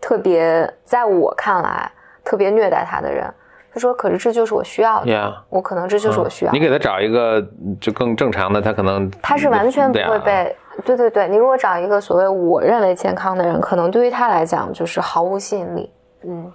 [0.00, 1.90] 特别在我看来
[2.24, 3.32] 特别虐待他的人，
[3.72, 5.06] 他说：“可是这就是我需要的。
[5.06, 6.58] Yeah，我可能这就是我需要的。
[6.58, 7.44] 你给他找一个
[7.80, 15.90] 就更正常的，他可能他是完全不会被，对对对，你如果找一个所谓我认为健康的人，可能对于他来讲就是毫无吸引力，
[16.24, 16.52] 嗯，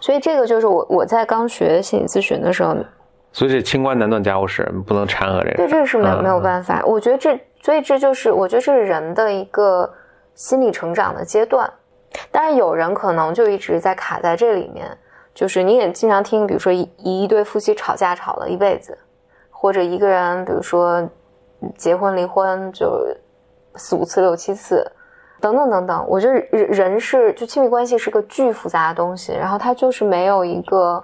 [0.00, 2.76] 所以这个就是我我在刚学心理咨询的时候，
[3.32, 5.56] 所以这清官难断家务事，不能掺和这个。
[5.56, 6.22] 对这个是没有嗯。
[6.22, 9.88] 没有办法，我觉得这所以这就是我觉得这是人的一个
[10.34, 11.70] 心理成长的阶段，
[12.30, 14.86] 但是有人可能就一直在卡在这里面，
[15.34, 18.96] 就是你也经常听，比如说一一对夫妻吵架吵了一辈子，
[19.50, 21.08] 或者一个人比如说
[21.76, 23.06] 结婚离婚就
[23.76, 24.84] 四五次六七次，
[25.40, 26.04] 等等等等。
[26.08, 31.02] 我觉得人人是就亲密关系是个巨复杂的东西，然后它就是没有一个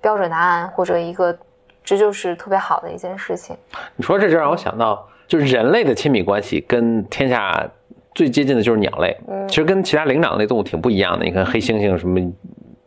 [0.00, 1.36] 标准答案或者一个
[1.82, 3.56] 这就是特别好的一件事情。
[3.96, 7.68] 你说这就让我想到，就是人类的亲密关系跟天下
[8.16, 11.24] 最接近的就是鸟类，嗯其实跟其他灵长类动物挺不一样的。
[11.24, 12.18] 你看黑猩猩什么，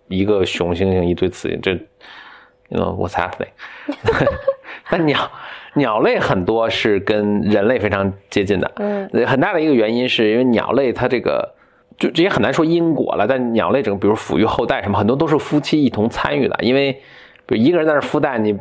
[0.10, 1.72] 一个雄猩猩一堆雌性，这
[2.68, 3.48] ，you know what's happening？
[4.90, 5.32] 但鸟
[5.76, 11.56] 鸟类很多是跟人类非常接近的，嗯，很大的一个原因是因为鸟类它这个。
[11.98, 16.58] 就这也很难说因果了，但鸟类整个，比如抚育后代什么，很多都是夫妻一同参与的。
[16.62, 16.94] 因为，
[17.46, 18.58] 比如一个人在那儿孵蛋，你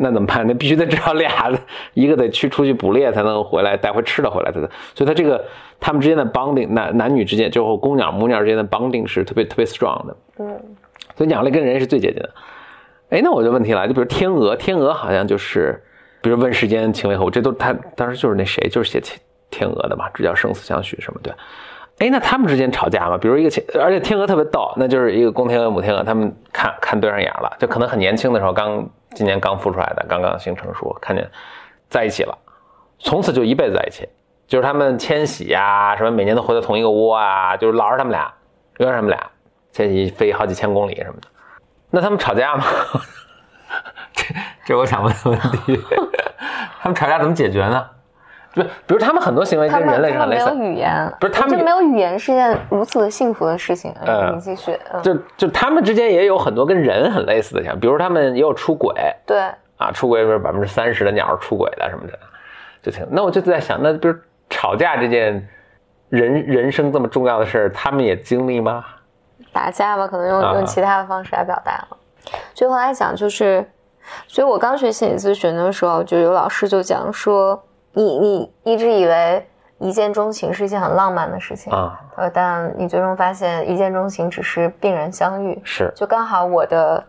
[0.00, 0.46] 那怎么办？
[0.46, 1.50] 那必须得至少俩，
[1.92, 4.68] 一个得去出去捕猎才能回来带回吃的回来才能。
[4.94, 5.44] 所以他这个
[5.80, 10.16] 他们之间的 bonding，男男女之间，就是公鸟母鸟之间的 bonding 是特别特别 strong 的。
[10.38, 10.60] 嗯，
[11.16, 12.30] 所以鸟类跟人是最接近的。
[13.10, 15.82] 哎，那我就问题来，就比如天鹅，天鹅好像就是，
[16.22, 19.18] 比如问世间情为何物，这都他当时就是那谁，就是写天
[19.50, 21.32] 天鹅的嘛，这叫生死相许什么对。
[21.98, 23.18] 哎，那他们之间吵架吗？
[23.18, 31.28] 比如一个天，而且天鹅特别逗，那就是一个公天鹅、母天鹅，他们看看对上眼了，就可能很年轻的时候，刚今年刚孵出来的，刚刚性成熟，看见
[31.88, 32.38] 在一起了，
[32.98, 34.08] 从此就一辈子在一起，
[34.46, 38.32] 就是他们迁徙呀、什么每年都回到同一个窝啊，就是老是他们俩，
[38.78, 39.20] 永远是他们俩，
[39.72, 41.28] 迁徙飞好几千公里什么的。
[41.90, 42.64] 那他们吵架吗？
[44.14, 44.34] 这
[44.64, 45.80] 这我想问的问题，
[46.80, 47.84] 他们吵架怎么解决呢？
[48.58, 53.94] 就比如他们很多行为跟人类是他们没有很类似，语言，不是他们没有语言是件如此的幸福的事情。
[54.04, 58.94] 嗯你继续，嗯，就就他们之间也有很多跟人很类似的像，比如他们也有出轨
[59.26, 59.38] 对，
[59.76, 62.18] 啊，出轨是百分之三十的鸟是出轨的什么的，
[62.82, 63.06] 就挺。
[63.10, 64.14] 那我就在想，那比如
[64.50, 65.48] 吵架这件
[66.08, 68.84] 人人生这么重要的事儿，他们也经历吗？
[69.52, 71.96] 打架吧，可能用啊用其他的方式来表达了。
[72.54, 73.64] 最后来讲就是，
[74.26, 77.62] 所以我刚学心理咨询的时候，就有老师就讲说，
[77.98, 79.44] 你你一直以为
[79.78, 85.92] 一见钟情是一件很浪漫的事情，啊，呃，但你最终发现一见钟情只是病人相遇，是。
[85.96, 87.04] 就刚好我的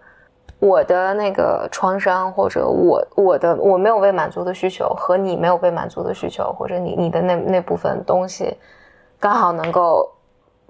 [0.58, 8.58] 我的那个创伤，或者我我的我没有被满足的需求和你没有被满足的需求，或者你你的那那部分东西，
[9.20, 10.12] 刚好能够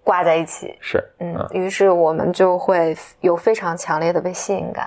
[0.03, 4.85] 挂在一起，是，嗯，于是我们就会有非常强烈的被吸引感。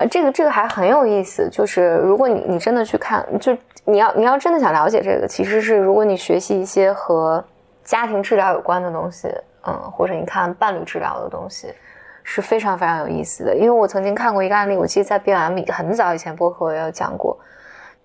[0.00, 7.44] 呃，这个这个还很有意思，就是如果你你真的去看，就你要你要真的想了解这个，其实是如果你学习一些和
[7.84, 9.28] 家庭治疗有关的东西，
[9.66, 11.74] 嗯，或者你看伴侣治疗的东西，
[12.22, 13.54] 是非常非常有意思的。
[13.54, 17.38] 因为我曾经看过一个案例，我记得在 B M 很早以前播客我也有讲过，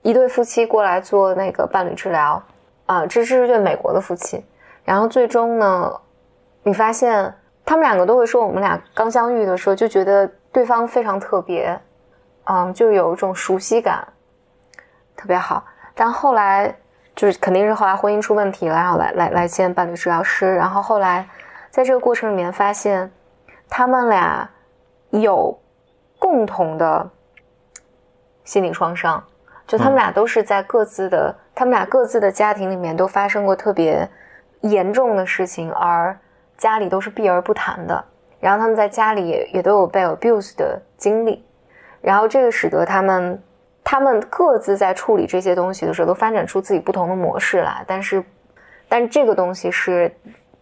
[0.02, 2.44] 一对夫妻过来做那个伴侣治疗，
[2.88, 4.44] 啊、这是一对美国的夫妻，
[4.84, 5.98] 然后最终呢，
[6.64, 11.78] 你发现他们两个都会说，我们俩刚相遇的时候就觉得对方非常特别，
[12.46, 14.08] 嗯，就有一种熟悉感，
[15.14, 15.66] 特别好。
[15.94, 16.74] 但后来
[17.14, 21.28] 就是肯定是后来婚姻出问题了，然后来来来见伴侣治疗师，然后后来
[21.70, 23.12] 在这个过程里面发现，
[23.70, 24.50] 他们俩
[25.10, 25.60] 有
[26.18, 27.10] 共同的
[28.46, 29.22] 心理创伤，
[29.68, 34.10] 就他们俩都是在各自的、他们俩各自的家庭里面都发生过特别
[34.62, 36.18] 严重的事情，而
[36.58, 38.06] 家里都是避而不谈的。
[38.46, 41.44] 然后他们在家里也也都有被 abuse 的经历，
[42.00, 43.42] 然后这个使得他们
[43.84, 47.84] 他们各自在处理这些东西的时候，都发展出自己不同的模式来。
[47.88, 48.24] 但是，
[48.88, 50.16] 但是这个东西是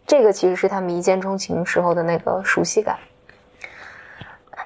[0.08, 2.96] 这个其实是他们一见钟情时候的那个熟悉感。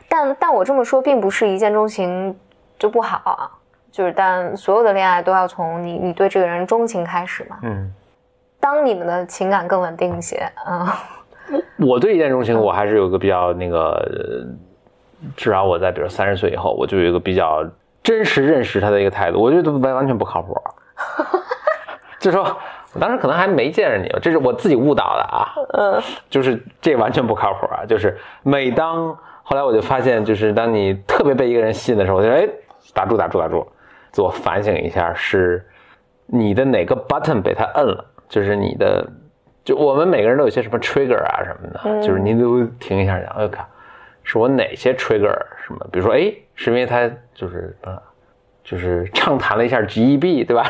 [0.08, 2.38] 但但我这么说，并不是一见钟情
[2.78, 3.50] 就不好啊，
[3.92, 7.58] 就是但所有的恋爱都要从你你对这个人钟情开始嘛。
[7.64, 7.92] 嗯，
[8.60, 10.88] 当你们的情感更稳定一些，嗯，
[11.80, 17.66] 我对一见钟情，我还是有个比较那个，呃至少我在比如三十岁以后，我就有一个比较
[18.04, 20.56] 真实认识他的一个态度，我觉得完完全不靠谱。
[22.20, 22.44] 就说
[22.94, 27.86] 我当时可能还没见着你，这是我自己误导的啊，嗯，就是这完全不靠谱啊！
[27.86, 32.48] 就是每当后来我就发现，就是当你特别被一个人吸引的时候，我就哎
[32.94, 33.66] 打住打住打住，
[34.12, 35.64] 自我反省一下，是
[36.26, 39.08] 你的哪个 button 被他摁了，就是你的
[39.68, 43.68] 就我们每个人都有些什么 trigger 啊什么的，就是您都停一下想，哎靠，
[44.24, 45.86] 是我哪些 trigger 什么？
[45.92, 48.02] 比如说，哎，是因为他就是呃，
[48.64, 50.64] 就是畅谈了一下 GEB，对吧？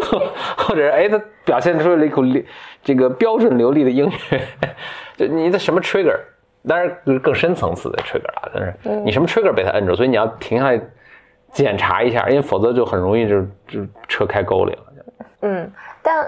[0.56, 2.42] 或者哎，他表现出了一口流
[2.82, 4.12] 这个标准流利的英语，
[5.18, 6.18] 就你的什么 trigger？
[6.66, 10.80] 当然更深层次的 trigger 啊，但是你什么 trigger 被他摁住，所以你要停下来
[11.52, 14.78] 检查一下，因为否则就很容易就就车开沟里了。
[15.42, 15.70] 嗯，
[16.02, 16.26] 但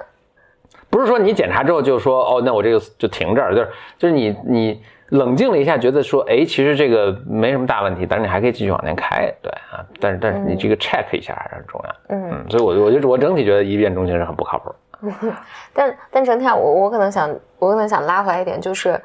[0.92, 12.16] 不是说你检查之后就说哦，那我这个就停这儿，就是就是你你冷静了一下，觉得说哎，其实这个没什么大问题，但是你还可以继续往前开，对啊，但是但是你这个 check 一下还是很重要。
[12.16, 14.74] 嗯，所以我我就我整体觉得一见钟情是很不靠谱。
[15.72, 19.00] 但但整体上我我可能想我可能想拉回来一点就是。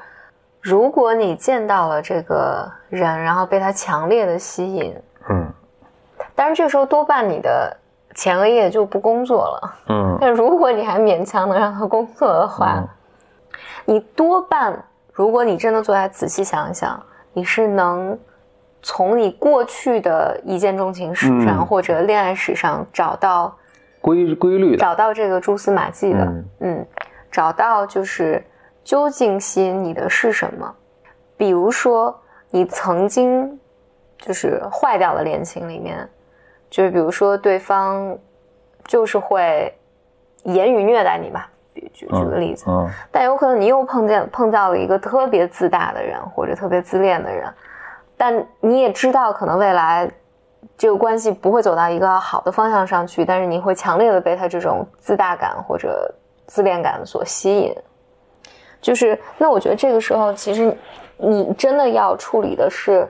[0.60, 4.92] 如果你见到了这个人，然后被他强烈的吸引，
[5.30, 5.46] 嗯，
[6.34, 7.74] 但是这时候多半你的
[8.18, 10.18] 前额叶就不工作了，嗯。
[10.20, 12.82] 但如果你还勉强能让他工作的话，
[13.84, 17.00] 你多半，如果你真的坐下仔细想一想，
[17.32, 18.18] 你是能
[18.82, 23.56] 从你过去的一见钟情史上或者恋爱史上找到
[24.00, 26.84] 规规律，找到这个蛛丝马迹的，嗯，
[27.30, 28.44] 找到就是。
[28.84, 30.74] 究竟吸引你的是什么？
[31.36, 33.60] 比如说，你曾经
[34.16, 36.08] 就是坏掉的恋情里面，
[36.70, 38.16] 就是比如说对方
[38.86, 39.72] 就是会
[40.44, 42.64] 言语虐待你吧，举举个例子。
[42.68, 42.88] 嗯。
[43.10, 47.52] 但有可能你又碰见碰到了一个特别自大的人，或者特别自恋的人，
[48.16, 50.10] 但你也知道可能未来
[50.76, 56.12] 这个关系不会走到一个好的方向上去，但是你会强烈的被他这种自大感或者
[56.46, 57.74] 自恋感所吸引。
[58.80, 60.76] 就是，那我觉得这个时候，其实
[61.16, 63.08] 你真的要处理的是，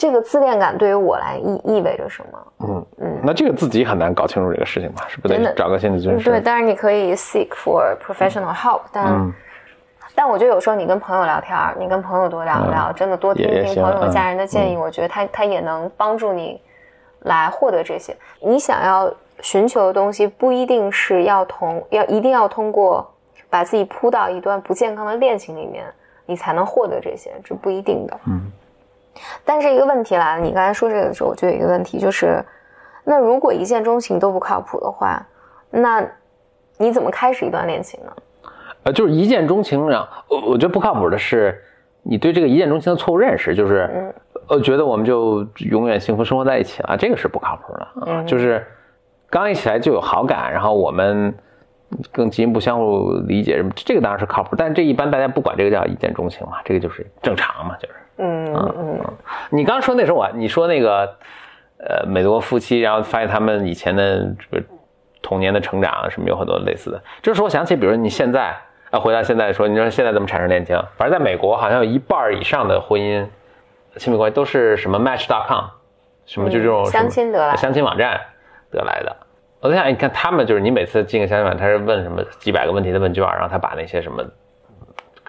[0.00, 2.38] 这个自恋感对于我来意意味着什么？
[2.60, 5.04] 嗯嗯，那这个自己很难搞清楚这个事情吧？
[5.08, 6.30] 是不得找个心理咨询师？
[6.30, 9.34] 对，当然你可以 seek for professional help，但
[10.14, 16.58] 但我觉得有时候你跟朋友聊天，你跟朋友多聊聊，真的多听听朋友、家人的建议，我觉得他他也能帮助你
[17.24, 23.06] 来获得这些你想要寻求的东西，不一定是要通要一定要通过。
[23.52, 25.84] 把自己扑到一段不健康的恋情里面，
[26.24, 28.16] 你才能获得这些，这不一定的。
[28.28, 28.52] 嗯。
[29.44, 32.44] 但是一个问题来了，你刚才说这个的时候，我就有一个问题，就是，
[33.04, 35.20] 那如果一见钟情都不靠谱的话，
[35.70, 36.04] 那
[36.78, 38.12] 你怎么开始一段恋情呢？
[38.84, 41.60] 呃，就是一见钟情，让我我觉得不靠谱的是，
[42.02, 44.14] 你对这个一见钟情的错误认识，就是，
[44.48, 47.88] 呃，觉得我们就永远幸福生活在一起了，这个是不靠谱的。
[48.06, 48.26] 嗯。
[48.26, 48.66] 就是
[49.28, 51.34] 刚一起来就有好感，然后我们。
[52.12, 59.16] 更进一步相互理解，什么这个当然是靠谱，但是这一般大家不管这个叫一见钟情嘛，这个就是正常嘛，就是，嗯嗯嗯。
[59.50, 61.16] 你刚说那时候我你说那个，
[61.78, 64.64] 呃，美国夫妻，然后发现他们以前的这个
[65.22, 68.54] 童年的成长什么有很多类似的，这时候我想起，比如你现在
[68.90, 70.76] 啊，回到现在说，你说现在怎么产生恋情？
[70.96, 73.26] 反正在美国好像有一半以上的婚姻
[73.96, 75.64] 亲密关系都是什么 Match.com，
[76.26, 78.20] 什么就这种相亲得来相亲网站
[78.70, 79.16] 得来的。
[79.60, 84.24] 我在想，你看他们就是你每次进个相亲网，他是问什么几百个问题的问卷，然后他把那些什么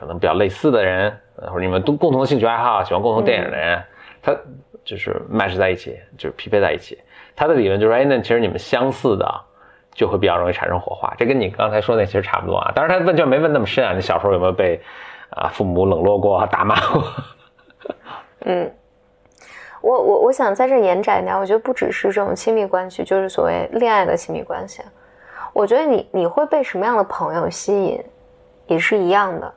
[0.02, 3.80] 可能比较类似的人，或者你们都共同的兴趣爱好、喜欢共同电影的人，
[4.20, 4.36] 他
[4.84, 6.98] 就是 match 在一起，就是匹配在一起。
[7.36, 9.42] 他的理论就是，哎，那其实你们相似的
[9.94, 11.14] 就会比较容易产生火花。
[11.20, 12.72] 这跟你刚才说那其实差不多啊。
[12.74, 14.82] 当然他问卷没问那么深啊，你小时候有没有被
[15.30, 17.04] 啊父母冷落过、打骂过？
[18.46, 18.72] 嗯。
[19.82, 24.84] 我我我想在这延展一点，我觉得不只是这种亲密关系，就是所谓恋爱的亲密关系。
[25.54, 28.00] 我觉得你你会被什么样的朋友吸引，
[28.68, 29.52] 也是一样的。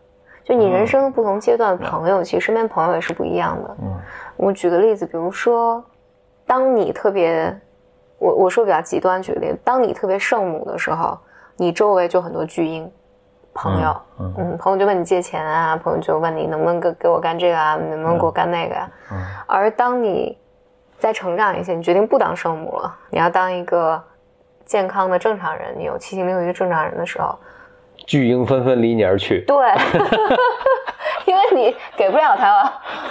[0.44, 3.76] 就你人生不同阶段的朋友，其实身边朋友也是不一样的。
[3.82, 3.98] 嗯，
[4.36, 5.82] 我举个例子，比如说，
[6.46, 7.58] 当你特别，
[8.18, 11.18] 我我说比较极端举例，当你特别圣母的时候，
[11.56, 12.90] 你周围就很多巨婴。
[13.56, 18.90] 朋友，嗯，朋友就问你借钱啊，朋友就问你能不能给给我干这个啊，能不能给我干那个呀？
[19.12, 19.16] 嗯，
[19.46, 20.36] 而当你
[20.98, 24.02] 再成长一些，你决定不当圣母了，你要当一个
[24.64, 27.38] 健康的正常人，你有七情六欲正常人的时候，
[28.06, 29.40] 巨婴纷纷离你而去。
[29.46, 29.56] 对，
[31.26, 32.62] 因为你给不了他了，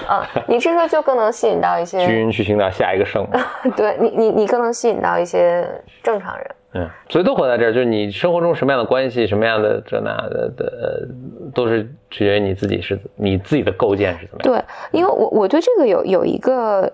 [0.08, 3.40] 啊，你这时候就更能吸引到一些巨婴去寻找下一个圣母。
[3.76, 5.68] 对你，你你更能吸引到一些
[6.02, 6.48] 正常人。
[6.76, 11.08] 嗯，所以都活在这儿，就是你生活中什么样的关系，什么样的这那的的，
[11.54, 14.54] 都是取决于你自己是你自己的构建是怎么样。
[14.54, 16.92] 对，因为我我对这个有有一个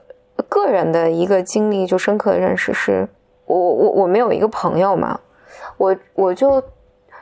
[0.50, 3.08] 个人的一个经历，就深刻的认识是，
[3.46, 5.18] 我我我没有一个朋友嘛，
[5.78, 6.62] 我我就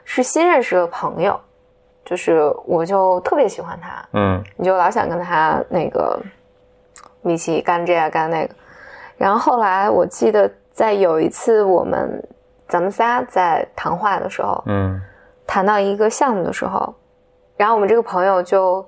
[0.08, 1.38] 是新认识的朋友，
[2.06, 6.18] 就是我就特别喜欢他，嗯，你就老想跟他那个
[7.24, 8.56] 一起干这个干那个，
[9.18, 12.24] 然后后来我记得在有一次我们。
[12.70, 15.02] 咱们仨在谈话的时候，嗯，
[15.46, 16.94] 谈到一个项目的时候，
[17.56, 18.86] 然后我们这个朋友就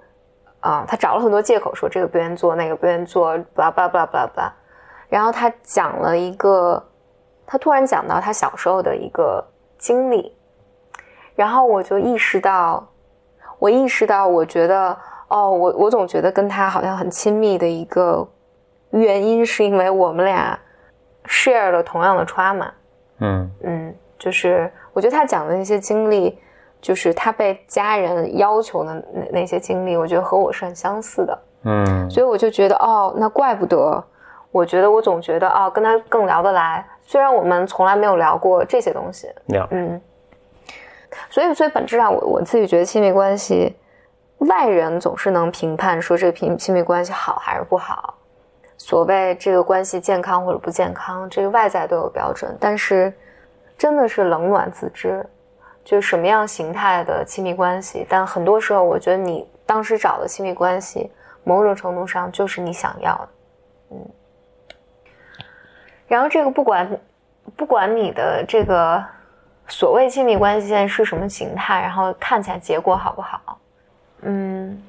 [0.59, 4.53] 啊、他找了很多借口说这个不愿意做，那个不愿意做，巴拉巴拉巴拉巴拉巴拉。
[5.07, 6.85] 然后他讲了一个，
[7.47, 9.41] 他突然讲到他小时候的一个
[9.77, 10.35] 经历，
[11.39, 12.85] 然后我就意识到，
[13.59, 14.93] 我意识到，我觉得
[15.29, 18.27] 哦，我我总觉得跟他好像很亲密的一个
[18.89, 20.59] 原因，是因为我们俩
[21.27, 22.69] share 了同样的 trauma。
[23.19, 23.49] 嗯。
[23.63, 26.37] 嗯，就是我觉得他讲的那些经历，
[26.81, 32.09] 就是他被家人要求的那那些经历，我觉得和我是很相似的，嗯。
[32.09, 34.03] 所以我就觉得哦，那怪不得，
[34.51, 39.65] 我觉得我总觉得哦，跟他更聊得来，虽然我们从来没有聊过这些东西，聊。
[39.71, 40.01] 嗯，
[41.29, 43.75] 所以所以本质上我我自己觉得亲密关系，
[44.39, 48.15] 外人总是能评判说这个亲亲密关系好还是不好，
[48.77, 53.13] 所谓这个关系健康或者不健康，这个外在都有标准，但是
[53.77, 55.25] 真的是冷暖自知，
[55.83, 61.11] 就什么样形态的亲密关系，但很多时候我觉得你当时找的亲密关系，
[61.43, 63.29] 某种程度上就是你想要的，
[63.91, 64.09] 嗯。
[66.07, 66.99] 然后这个不管
[67.55, 69.03] 不管你的这个
[69.69, 73.57] 所谓亲密关系现在是什么形态，然后看起来结果好不好，
[74.21, 74.83] 嗯，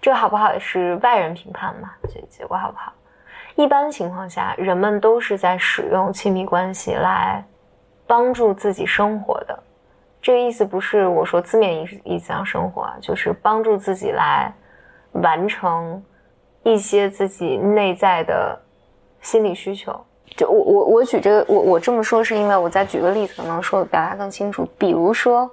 [0.00, 2.92] 这个好不好也是外人评判嘛，这结果好不好？
[3.54, 7.44] 一般情况下，人们都是在使用亲密关系来
[8.06, 9.62] 帮助自己生活的。
[10.22, 14.50] 这个意思不是我说字面意意思上生活啊，就是帮助自己来
[15.12, 16.02] 完成
[16.62, 18.58] 一些自己内在的
[19.20, 20.02] 心理需求。
[20.36, 24.66] 就我我我举这个我我这么说是因为我再举个例子可能说的表达更清楚。
[24.78, 25.50] 比如说，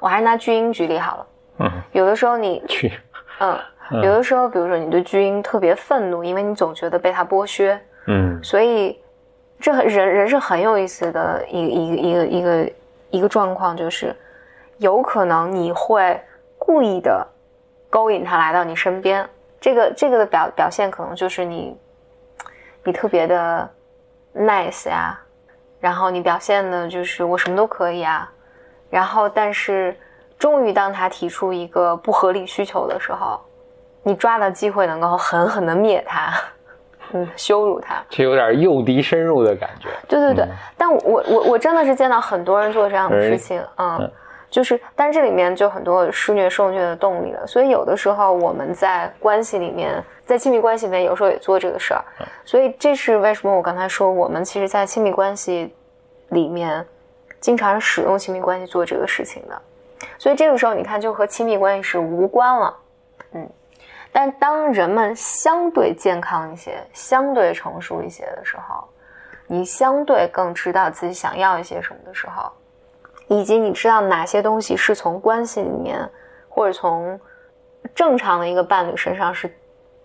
[0.00, 1.26] 我还是拿巨婴举例好了。
[1.60, 2.92] 嗯，有的时候你 去
[3.40, 3.58] 嗯，
[4.02, 9.00] 有的时候比如说你对巨婴特别愤怒，因为你总觉得被他剥削，嗯所以
[9.60, 12.72] 这很人人是很有意思的一个一个一个一个
[13.10, 14.14] 一个状况，就是
[14.78, 16.20] 有可能你会
[16.58, 17.26] 故意的
[17.90, 19.28] 勾引他来到你身边，
[19.60, 21.76] 这个这个的表表现可能就是你
[22.84, 23.68] 你特别的
[24.34, 25.18] nice 呀，
[25.80, 28.30] 然后你表现的就是我什么都可以啊，
[28.90, 29.96] 然后但是
[30.38, 33.40] 终于当他提出一个不合理需求的时候，
[34.02, 36.32] 你抓到机会能够狠狠的灭他，
[37.12, 37.96] 嗯， 羞辱他。
[38.08, 39.88] 这有点诱敌深入的感觉。
[40.08, 44.12] 对对对，但我我我真的是见到很多人做这样的事情，嗯，嗯
[44.50, 52.02] 就是，但是这里面就很多施虐受虐的动力了，所以有的时候我们在关系里面，在亲密关系里面，有时候也做这个事儿，
[52.44, 55.74] 所以这是为什么我刚才说，我们其实，在亲密关系
[56.30, 56.84] 里面，
[57.40, 59.62] 经常使用亲密关系做这个事情的，
[60.18, 62.76] 所以这个时候你看，就和亲密关系是无关了，
[63.32, 63.48] 嗯。
[64.10, 68.82] 但当人们相对健康一些、相对成熟一些的时候，
[69.46, 72.50] 你相对更知道自己想要一些什么的时候，
[73.28, 76.08] 以及你知道哪些东西是从关系里面
[76.48, 77.18] 或者从
[77.94, 79.50] 正常的一个伴侣身上是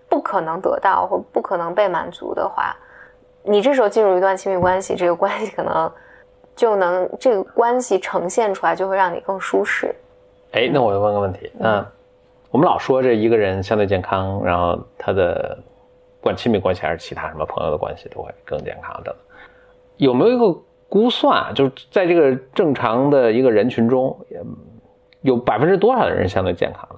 [0.07, 2.75] 不可能得到或不可能被满足的话，
[3.41, 5.91] 你这时候进入一段亲密关系，这个关系可能
[6.55, 9.93] 就能这个关系呈现出来，就会让你更舒适。
[10.51, 11.83] 哎，那我问个问题，那
[12.51, 15.57] 我们老说这一个人相对健康，然后他的
[16.19, 19.15] 不管亲密关系还是其他什么朋友的关系都会更健康等等，
[19.97, 20.61] 有没有一个
[20.93, 21.51] 估算啊？
[21.55, 24.45] 就是在这个正常的一个人群中，嗯
[25.21, 26.97] 有百分之多少的人相对健康呢？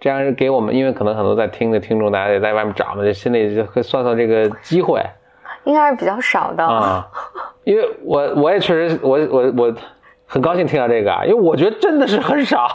[0.00, 5.00] 这样给我们，因为可能很多在听的听众，大家也在外面找嘛，就心里就会算算这个机会
[5.62, 7.06] 应该是比较少的，啊。
[7.62, 9.74] 因为我我也确实，我我我
[10.26, 12.66] 很高兴听到这个啊，因为我觉得真的是很少。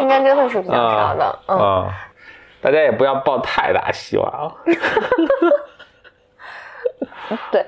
[0.00, 1.38] 应该真的是比较 少的。
[1.48, 1.94] 嗯，啊，
[2.62, 4.54] 大家也不要抱太大希望啊，
[7.52, 7.66] 对，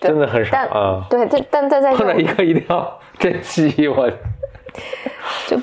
[0.00, 1.06] 对真的很少啊。
[1.10, 4.10] 对，但但但在碰到一个一定要珍惜，我
[5.48, 5.58] 就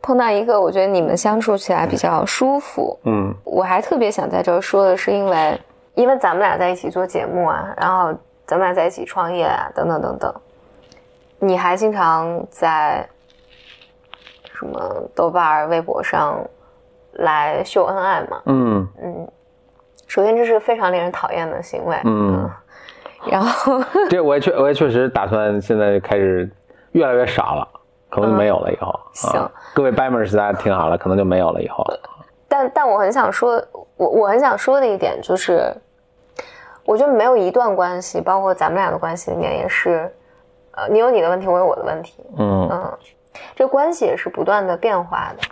[0.00, 2.98] 碰到一个，我觉得你们相处起来比较舒服。
[3.04, 5.60] 嗯我还特别想在这儿说的是，因为
[5.94, 8.12] 因为咱们俩在一起做节目啊，然后
[8.46, 10.34] 咱们俩在一起创业啊，等等等等，
[11.38, 13.06] 你还经常在
[14.54, 16.38] 什么豆瓣儿、微博上
[17.14, 18.42] 来秀恩爱嘛？
[18.46, 18.88] 嗯
[20.12, 21.96] 首先，这是非常令人讨厌的行为。
[22.04, 22.46] 嗯，
[23.30, 26.50] 然后， 这我也确我也确实打算现在开始
[26.90, 27.66] 越来越少了，
[28.10, 29.00] 可能就没有了以后。
[29.14, 31.82] 行啊，各位 Bimers 大家听好了，可能就没有了以后。
[32.46, 33.52] 但但我很想说，
[33.96, 35.74] 我我很想说的一点就是，
[36.84, 40.12] 我觉得没有一段关系，包括咱们俩的关系里面也是，
[40.72, 42.98] 呃，你有你的问题，我有我的问题，嗯嗯，
[43.56, 45.48] 这关系也是不断的变化的。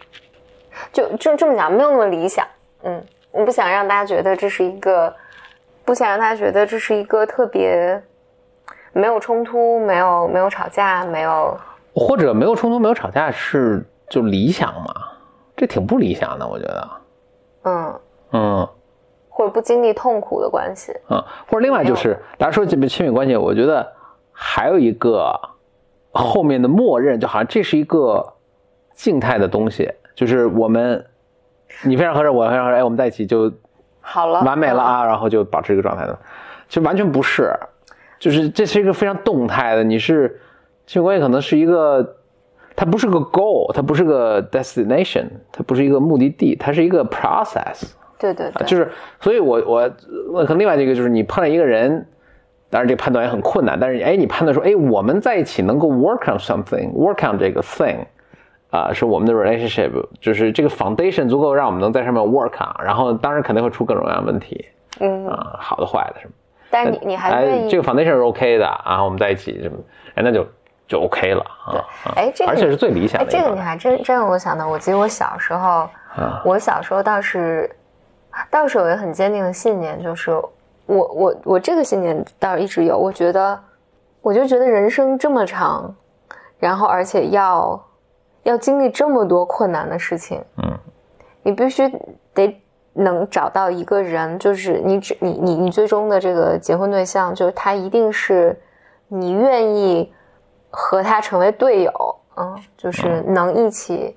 [0.93, 2.47] 就就这么讲，没有那么理想，
[2.83, 3.03] 嗯，
[3.33, 5.15] 我不想让大家觉得这是一个，
[5.85, 8.03] 不想让大家觉得这是一个特别
[8.93, 11.57] 没有冲突，没有没有吵架，没有
[11.95, 14.95] 或者没有冲突，没有吵架是就理想嘛？
[15.57, 16.91] 这挺不理想的，我觉得。
[17.65, 18.01] 嗯，
[18.33, 18.69] 嗯
[19.29, 20.93] 或者不经历痛苦的关系。
[21.09, 23.87] 嗯，或者另外就是，大家说这个亲密关系，我觉得
[24.33, 25.39] 还有一个
[26.11, 28.35] 后面的默认，就好像这是一个
[28.95, 31.05] 静态的东西，就是我们
[31.85, 33.53] 你非常合适，我非常合适，哎，我们在一起就
[34.01, 36.19] 好了，完美了啊，然后就保持这个状态的，
[36.69, 37.53] 其实完全不是，
[38.19, 40.41] 就是这是一个非常动态的，你是
[40.87, 42.17] 亲密关系可能是一个，
[42.75, 48.91] 它不是个 goal，它不是个 destination，它不是一个目的地，它是一个 process，对对对，就是，
[49.21, 49.91] 所以我我
[50.33, 52.07] 我可能另外一个就是你碰到一个人，
[52.69, 57.99] 当然这个判断也很困难，但是哎，你判断说，哎，我们在一起能够 work on something，work on 这个 thing，
[58.71, 59.91] 啊、是我们的 relationship，
[60.21, 64.65] 就是这个 foundation 足够让我们能在上面 work on，然后当然肯定会出各种各样的问题，
[65.01, 66.33] 嗯，啊、好的坏的什么，
[66.71, 69.77] 但是你你还愿哎，意这个 foundation 是 OK 的，然后我们在一起什么，
[70.15, 70.47] 哎，那就
[70.87, 77.69] 就 OK 了啊，啊哎这个而且是最理想哎，的一个，这个你还真真让我想到，我记得我小时候，啊我小时候倒是
[78.51, 80.31] 倒是有一个很坚定的信念，就是
[80.87, 83.59] 我我我这个信念倒是一直有，我觉得
[84.23, 85.93] 我就觉得人生这么长，
[86.61, 87.81] 然后而且要
[88.43, 90.79] 要经历这么多困难的事情，嗯，
[91.43, 91.89] 你必须
[92.35, 92.61] 得
[92.93, 98.59] 能找到一个人，就是你只你你你最终的这个结婚对象，就是他一定是
[99.09, 100.13] 你愿意
[100.71, 104.17] 和他成为队友，嗯，就是能一起。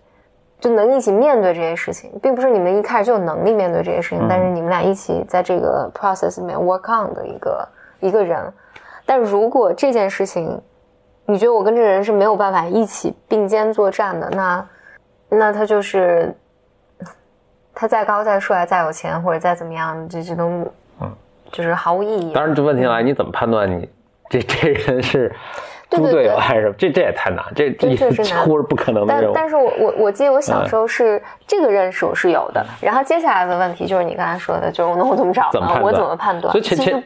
[0.60, 7.68] 就能一起面对这些事情，并不是你们一开始就有能力面对这些事情，但是你们俩一起在这个 process 里面 work on 的一个
[8.00, 8.42] 一个人。
[9.06, 10.58] 但如果这件事情，
[11.26, 14.68] 你觉得我跟这个人是没有办法一起并肩作战的，那
[15.30, 16.36] 那他就是
[17.74, 20.50] 他再高再帅再有钱或者再怎么样，这这都
[21.02, 21.12] 嗯
[21.52, 22.34] 就是毫无意义。
[22.34, 23.90] 当然，这问题来，你怎么判断你
[24.30, 25.34] 这这人是
[25.90, 26.74] 猪队友还是？
[26.78, 27.96] 这这也太难，这几
[28.46, 29.14] 乎 是不可能的。
[29.14, 35.50] 但但是我我我记得我小时候是、这个认识我是有的，然后接下来的问题就是你刚才说的，就是那我怎么找呢？
[35.54, 35.80] 怎么？
[35.84, 36.52] 我怎么判断？
[36.52, 37.04] 所以钱钱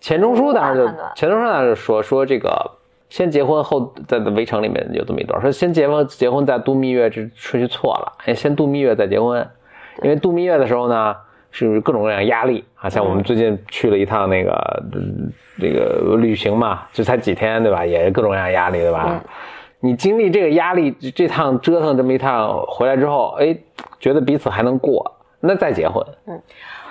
[0.00, 2.70] 钱钟书当时就钱钟书当时就说说这个
[3.08, 9.46] 先结婚后在围城里面有这么一段说先结婚结婚再度蜜月这顺序错了，哎先度蜜月再结婚，
[10.02, 11.14] 因为度蜜月的时候呢
[11.50, 17.86] 是各种各样压力啊，像我们最近去了一趟那个嗯这个旅行嘛，就才几天对吧？
[17.86, 19.22] 也是各种各样压力对吧？
[19.78, 23.56] 你经历这个压力，这这趟折腾这么一趟回来之后，哎，
[24.00, 26.04] 觉得彼此还能过，那再结婚。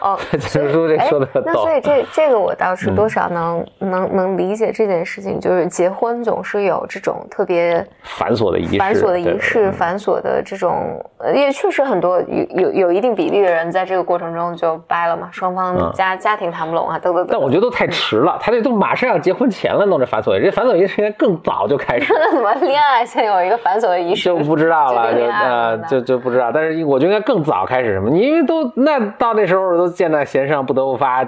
[0.05, 17.29] 哦，钱钟书这哎说的那所以这这个我倒是多少能、能能理解这件事情，就是结婚总是有这种特别繁琐的仪式，繁琐的仪式，繁琐的这种，呃也确实很多有有有一定比例的人在这个过程中就掰了嘛，双方家、家庭谈不拢啊，等等等。
[17.31, 24.25] 但我觉得都太迟了，他这都马上要结婚前了，弄这繁琐仪式，这繁琐仪式应该更早就开始， 那怎么恋爱先有一个繁琐的仪式？
[24.25, 26.51] 就不知道了，就呃就就不知道。
[26.53, 31.25] 但是我觉得应该更早开始什么，因为都那到那时候都箭在弦上，不得不发，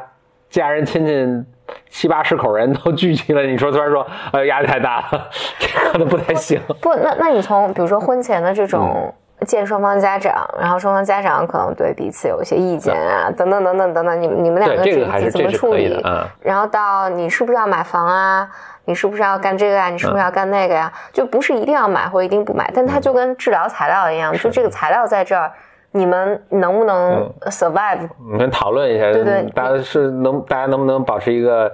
[0.50, 1.46] 家人亲戚
[1.90, 6.62] 七八十口人都聚集了，你说突然说，呃，压力太大了， 这可能不太行。
[6.82, 9.14] 不，那那你从比如说婚前的这种
[9.46, 16.04] 见双方家长，然后双方家长可能对彼此有一些意见啊，等等等等等等，你们你们两对，个这个还是怎么处理。
[16.42, 18.50] 然后到你是不是要买房啊？
[18.86, 20.90] 你是不是要干这个呀、你是不是要干那个呀？
[21.12, 25.52] 就不是一定要买或一定不买，但它就跟治疗材料一样，就这个材料在这儿，
[25.98, 31.72] 你们能不能 survive？、你们讨论一下，对对大家是能，大家能不能保持一个，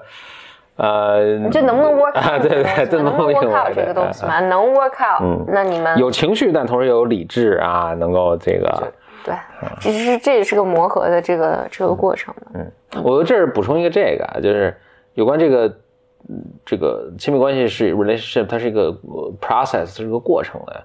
[0.78, 2.40] 呃，这 能不能 work out 啊？
[2.40, 4.40] 对对对，这能不能 work out 这个东西嘛？
[4.40, 8.92] 能 work out，、嗯那你们有情绪，但同时又有理智啊，能够这个，
[9.24, 9.36] 对，
[9.80, 12.72] 这是这也是个磨合的这个这个过程嗯。
[13.04, 14.76] 我这儿补充一个这个啊，就是
[15.14, 15.68] 有关这个，
[16.30, 20.84] 嗯这个亲密关系是 relationship，它是一个呃 process，是一个过程的。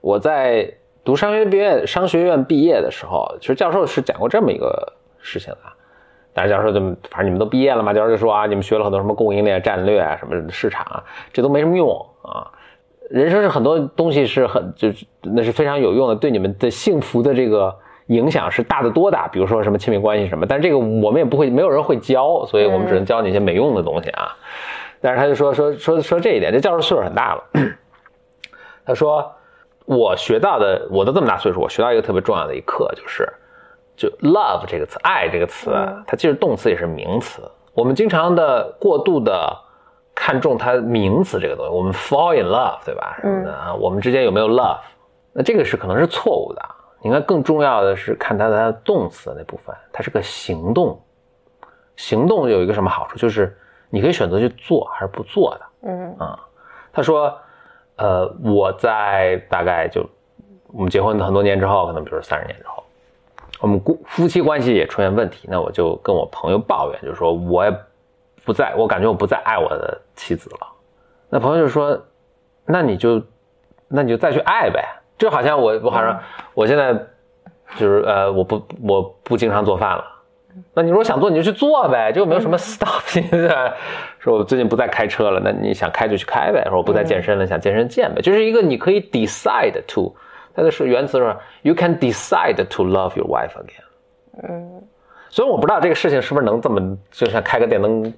[0.00, 0.72] 我在
[1.10, 5.58] 读商学院毕业，商学院毕业的时候，其实教授是讲过这么一个事情的。
[6.32, 6.78] 但是教授就
[7.10, 11.02] 反正你们都毕业了嘛，教授就说啊，你们学了很多什么供应链战略啊，什么市场啊，
[11.32, 11.90] 这都没什么用
[12.22, 12.46] 啊。
[13.10, 19.18] 人生是很多东西是很就是那是非常有用的，对你们的幸福的这个影响是大得多的。
[19.32, 24.30] 比如说什么亲密关系什么，但是这个我们也不会，没有人会教，所以我们只能教你一些没用的东西啊。
[25.00, 27.42] 但是他就说说说说这一点，这教授岁数很大了，
[28.86, 29.28] 他说
[29.90, 33.28] 我学到的，我都这么大岁数，我学到一个特别重要的一课，就是
[33.96, 35.72] 就 love 这个词，爱这个词，
[36.06, 37.42] 它既是动词也是名词。
[37.74, 39.52] 我们经常的过度的
[40.14, 43.18] 看重它名词这个东西，我们 fall in love，对吧？
[43.20, 44.78] 什么的啊，我们之间有没有 love？
[45.32, 46.62] 那这个是可能是错误的。
[47.02, 51.02] 应该更重要的是看它的动词那部分，它是个行动。
[51.96, 53.16] 行动有一个什么好处？
[53.16, 53.56] 就是
[53.88, 55.88] 你可以选择去做还是不做的。
[55.88, 56.38] 嗯啊，
[56.92, 57.34] 他说，
[58.00, 60.08] 呃，我在大概就
[60.68, 62.82] 我们结婚很多年之后，可能比如三十年之后，
[63.60, 67.70] 我们夫夫妻关系也出现问题，那我就跟我朋友抱怨，就是说我也
[68.44, 70.66] 不再，我感觉我不再爱我的妻子了。
[71.28, 72.00] 那朋友就说，
[72.64, 73.22] 那你就
[73.86, 74.82] 那你就再去爱呗，
[75.18, 76.18] 就好像我我好像
[76.54, 76.94] 我现在
[77.76, 80.04] 就是呃我不我不经常做饭了。
[80.74, 83.72] 那你如果想做，你就去做呗，就没有什么 stop 现在。
[84.18, 86.64] 说我最近不再开车了，那你想开就去开呗。
[86.68, 88.20] 说我不再健身了，想健身健呗。
[88.20, 90.14] 就是一个你可以 decide to，
[90.54, 94.48] 它的是原词说 you can decide to love your wife again。
[94.48, 94.82] 嗯
[95.28, 98.12] 所以我不知道这个事情是不是能这么，就像开个电灯、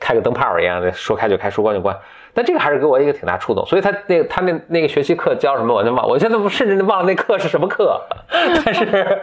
[0.00, 1.94] 开个灯泡一样的，说开就开，说关就关。
[2.34, 3.64] 但这个还是给我一个挺大触动。
[3.64, 8.00] 所以他那个他那那个学习课教什么，我就忘，我现在不甚至忘了那课是什么课。
[8.28, 9.22] 但是，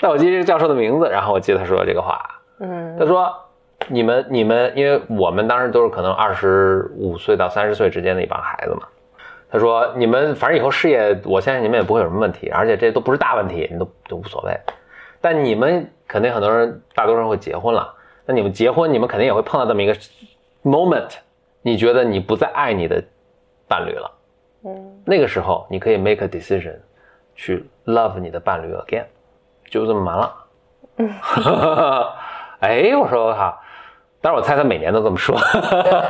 [0.00, 2.20] 但我记得这个教授的名字，然后我记得他说的这个话，
[2.60, 3.34] 嗯他说
[3.88, 8.82] ：“你们你们，因为我们当时都是可能二十五岁到三十岁之间的一帮孩子嘛。”
[9.50, 14.56] 他说：“你们反正以后事业，我相信你们也不会有什么问题，而且这都不是大问题，你都都无所谓。
[15.20, 17.92] 但你们肯定很多人，大多数人会结婚了。
[18.26, 19.94] 那你们结婚，你们肯定也会碰到这么一个
[20.62, 21.16] moment，
[21.62, 23.02] 你觉得你不再爱你的
[23.68, 24.10] 伴侣了。
[24.64, 26.76] 嗯那个时候，你可以 make a decision
[27.34, 29.04] 去 love 你的伴侣 again，
[29.70, 30.34] 就这么完了。
[30.96, 31.10] 嗯，
[32.60, 33.58] 哎，我说哈，
[34.20, 35.38] 但是我猜他每年都这么说，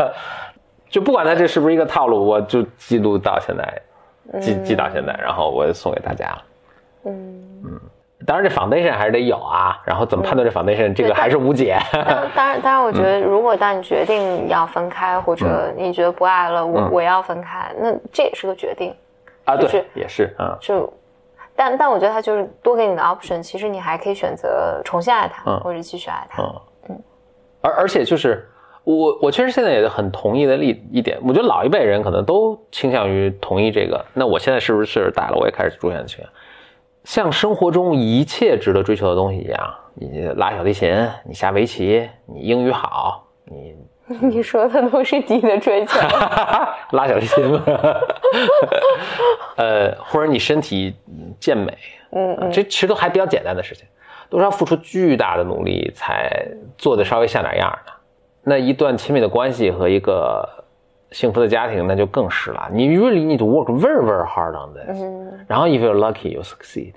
[0.91, 3.83] 就不管他这是不是一个套路，我就记录到现在，
[4.41, 6.45] 记记到现在，然后我就送给大家了。
[7.05, 7.81] 嗯。
[8.31, 9.77] 当然，这 foundation 还是得有啊。
[9.85, 11.77] 然后怎么判断这 foundation，这个还是无解。
[11.93, 18.95] 当当然，当然，我觉得，如果当你决定要分开，或者你觉得不爱了，我嗯我要分开，那这也是个决定。
[19.47, 20.93] 啊，对就是，也是啊，就，
[21.57, 26.43] 但但我觉得他就是多给你的 option，其实你还可以选择重新爱他，嗯或者继续爱他。
[26.89, 27.03] 嗯，
[27.63, 28.49] 而而且就是
[28.85, 34.05] 我我确实现在也很同意的一一点，我觉得老一辈人可能都倾向于同意这个。
[34.15, 36.29] 那我现在是不是岁数大了，我也开始出现倾向，
[37.05, 43.75] 像生活中一切值得追求的东西一样，你拉小提琴，你下围棋，你英语好，你
[44.27, 45.99] 你说的都是你的追求。
[46.93, 47.63] 拉小提琴嘛，
[49.57, 50.95] 呃，或者你身体
[51.39, 51.77] 健美，
[52.11, 53.87] 嗯嗯这其实都还比较简单的事情，
[54.29, 56.31] 都是要付出巨大的努力才
[56.77, 57.93] 做的稍微像点样的。
[58.43, 60.49] 那一段亲密的关系和一个
[61.13, 62.69] 幸福的家庭，那就更是了。
[62.73, 66.93] 你 really need to work very very hard on this，、嗯然后 if you're lucky you succeed。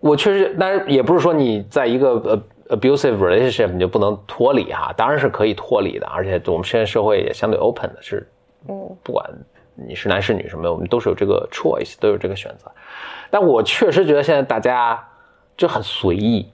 [0.00, 8.26] 我确实，但是也不是说你在一个呃 abusive relationship 你就不能脱离哈，当然是可以脱离的，而且我们现在社会也相对 open 的，是
[8.68, 9.28] 嗯不管
[9.74, 12.70] 你是男是女什么的，我们都是有这个 choice，都有这个选择。
[13.30, 14.98] 但我确实觉得现在大家
[15.54, 16.50] 就很随意，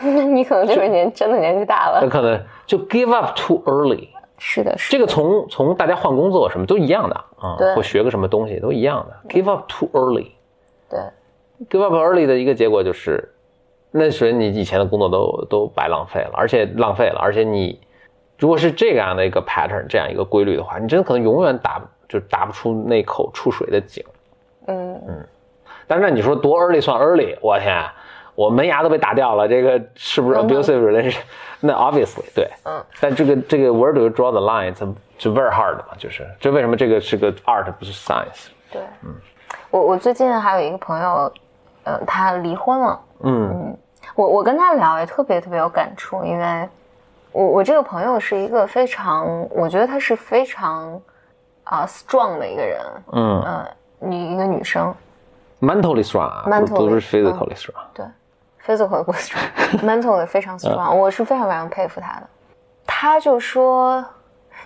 [0.00, 1.98] 那你可能就是年真的年纪大了。
[2.00, 4.08] 那可能就 give up too early。
[4.38, 10.28] 是的，是这个从从大家换工作什么都一样的啊，对或学个什么东西都一样的，give up too early。
[10.88, 11.00] 对
[11.70, 13.32] ，give up early 的一个结果就是，
[13.90, 17.80] 那时你以前的工作都都白浪费了，而且浪费了，而且你
[18.38, 24.04] 如果是这样的一个 pattern，这样一个规律的话，你真的可能永远打就打不出那口出水的井。
[24.66, 25.00] 嗯
[25.88, 27.36] 但是那你说多 early 算 early？
[27.40, 27.72] 我天，
[28.36, 31.22] 我门牙都被打掉了，这个是不是嗯 abusive relationship？
[31.58, 34.72] 那 obviously 对，嗯，但这个这个 where do you draw the line？
[34.78, 34.86] 它
[35.18, 38.48] 是 very hard 嘛，就是这为什么这个是个 art 不是 science？
[38.70, 38.80] 对。
[39.02, 39.12] 嗯
[39.70, 41.32] 我我最近还有一个朋友，
[41.84, 43.00] 呃，他离婚了。
[43.24, 43.76] 嗯
[44.14, 46.68] 我我跟他聊也特别特别有感触，因为
[47.32, 51.00] 我我这个朋友是一个非常，我觉得他是非常
[51.64, 52.80] 啊、strong 的一个人，
[53.12, 53.66] 嗯嗯、
[54.10, 54.94] 女一个女生
[55.60, 57.74] ，，mentally strong，啊不 Mentally，不是 physically strong。
[57.92, 58.06] 对
[58.66, 62.26] ，physical 不 strong，mentally 非常 strong，我是非常非常佩服他的。
[62.86, 64.04] 他就说，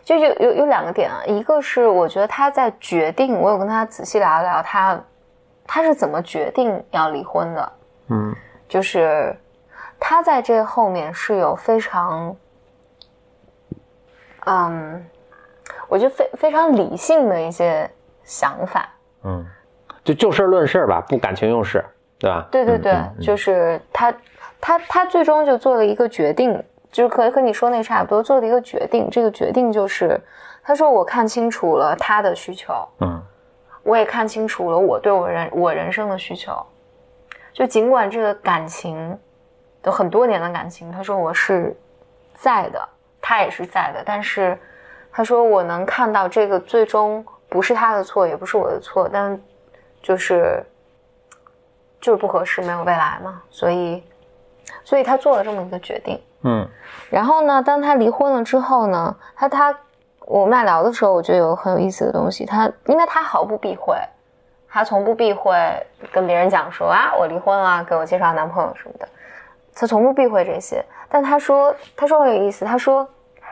[0.04, 5.00] 就有有有两个点啊，一个是我觉得他在决定，我有跟他仔细聊一聊，他
[5.66, 7.72] 他是怎么决定要离婚的，
[8.08, 8.34] 嗯
[8.68, 9.36] 就是
[9.98, 12.36] 他在这后面是有非常，
[14.46, 15.04] 嗯，
[15.88, 17.90] 我觉得非非常理性的一些
[18.22, 18.88] 想法。
[19.24, 19.44] 嗯，
[20.04, 21.84] 就就事论事吧，不感情用事，
[22.20, 22.46] 对吧？
[22.52, 24.14] 对对对，嗯嗯就是他，
[24.60, 26.62] 他他最终就做了一个决定，
[26.92, 29.08] 就是和和你说那差不多，做了一个决定。
[29.10, 30.20] 这个决定就是，
[30.62, 33.20] 他说我看清楚了他的需求，嗯
[33.82, 36.52] 我也看清楚了我对我人我人生的需求。
[37.52, 39.18] 就尽管这个感情，
[39.84, 41.74] 有很多年的感情，他说我是
[42.34, 42.88] 在的，
[43.22, 44.56] 他也是在的，但是
[45.10, 49.40] 他说我能看到这个最终不是他的错，也不是我的错，但
[50.02, 50.62] 就是
[52.00, 54.02] 就是不合适，没有未来嘛，所以
[54.84, 56.20] 所以他做了这么一个决定。
[56.42, 56.66] 嗯
[57.10, 59.74] 然后呢，当他离婚了之后呢，他他
[60.20, 62.46] 我们俩聊的时候，我觉得有很有意思的东西。
[62.46, 63.94] 他因为他毫不避讳，
[64.68, 65.54] 他从不避讳
[66.12, 69.06] 跟别人讲说啊，我离婚了，给我介绍男朋友什么的，
[69.74, 70.84] 他从不避讳这些。
[71.08, 73.06] 但他说，他说很有意思，他说，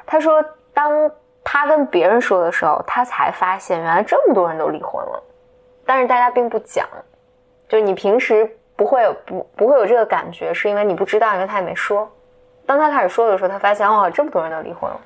[0.06, 0.42] 他说
[0.72, 1.10] 当
[1.42, 5.22] 他跟别人说的时候，他才发现原来这么多人都离婚了，
[5.84, 6.86] 但是大家并不讲，
[7.68, 12.10] 就是你平时不会有不不会有这个感觉，是因为你不知道，因为他也没说。
[12.64, 15.00] 当他开始说的时候，他发现哦，这么多人都离婚了。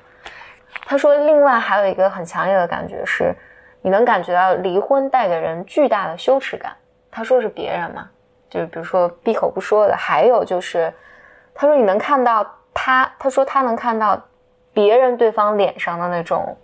[0.85, 3.33] 他说，另外还有一个很强烈的感觉是，
[3.81, 6.75] 你能感觉到离婚带给人巨大的羞耻感。
[7.11, 8.09] 他说是别人嘛，
[8.49, 10.91] 就是比如说闭口不说的，还有就是，
[11.53, 14.19] 他说你能看到他，他说他能看到
[14.73, 16.57] 别人对方脸上的那种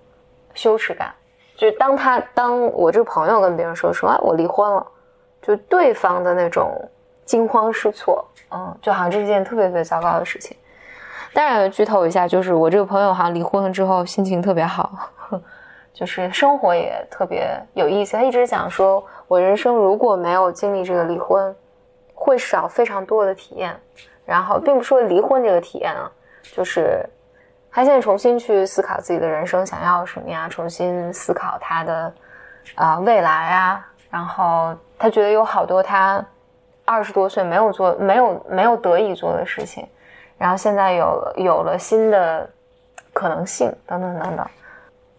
[0.54, 1.14] 羞耻感，
[1.56, 4.86] 就是当他当我这个朋友跟别人说说啊我离婚了，
[5.42, 6.72] 就对方的那种
[7.26, 10.56] 惊慌失措，嗯，就好像这是件特别特别糟糕的事情。
[11.34, 14.92] 当然，剧透一下，就是我这个朋友好像离婚了之后，心情特别好，
[15.94, 18.18] 就是生活也特别有意思。
[18.18, 21.56] 他一直讲说，我人生如果没有经历这个离婚，
[22.16, 23.80] 会少非常多的体验。
[24.26, 26.12] 然后，并不说离婚这个体验啊，
[26.52, 27.04] 就是
[27.72, 32.14] 他现在重新去思考自己的人生想要什么呀，重新思考他的
[32.76, 33.86] 啊未来啊。
[34.10, 36.24] 然后他觉得有好多他
[36.86, 39.88] 二十多岁没有做、没有没有得以做的事情。
[40.38, 42.50] 然后现在有有了新的
[43.14, 44.46] 可能性，等等等等，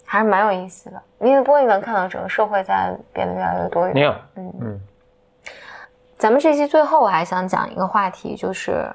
[0.04, 1.02] 还是蛮有意思的。
[1.18, 3.94] 你不过你能看到整个社会在变得越来越多元。
[3.94, 4.80] 没有，嗯嗯。
[6.16, 8.86] 咱们这期最后我还想讲一个话题，就是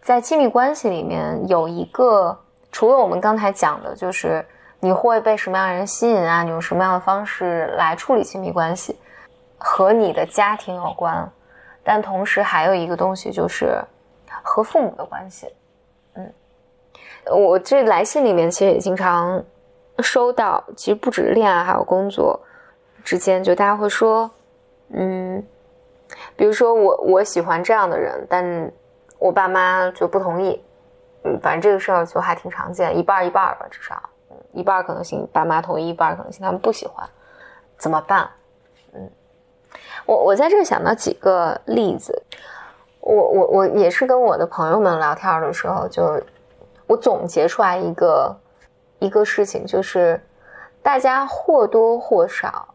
[0.00, 2.38] 在亲密关系里面有一个，
[2.72, 4.44] 除了我们刚才讲的，就是
[4.80, 6.42] 你会被什么样的人吸引啊？
[6.42, 8.96] 你用什么样的方式来处理亲密关系，
[9.58, 11.30] 和你的家庭有关。
[11.82, 13.82] 但同时还有一个东西就是。
[14.42, 15.52] 和父母的关系，
[16.14, 16.32] 嗯，
[17.26, 19.42] 我这来信里面其实也经常
[19.98, 22.38] 收到，其实不止恋爱，还有工作
[23.04, 24.30] 之间，就大家会说，
[24.90, 25.44] 嗯，
[26.36, 28.72] 比如说我我喜欢这样的人，但
[29.18, 30.62] 我爸妈就不同意，
[31.24, 34.00] 嗯，反正这个事儿就还挺常见，一半一半吧，至少，
[34.52, 37.06] 一半可能性爸妈同意，一半可能性他们不喜欢，
[37.76, 38.28] 怎么办？
[38.92, 39.10] 嗯，
[40.06, 42.22] 我我在这想到几个例子。
[43.00, 46.20] 我我我也是跟我的朋友们聊天的时候，就
[46.86, 48.36] 我总结出来一个
[48.98, 50.20] 一个事情，就是
[50.82, 52.68] 大家或多或少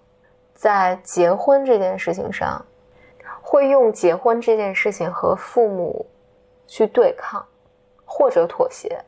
[0.56, 2.66] 在结婚这件事情上，
[3.41, 6.04] 会用结婚这件事情和父母
[6.66, 7.46] 去对抗
[8.06, 9.00] 或者妥协。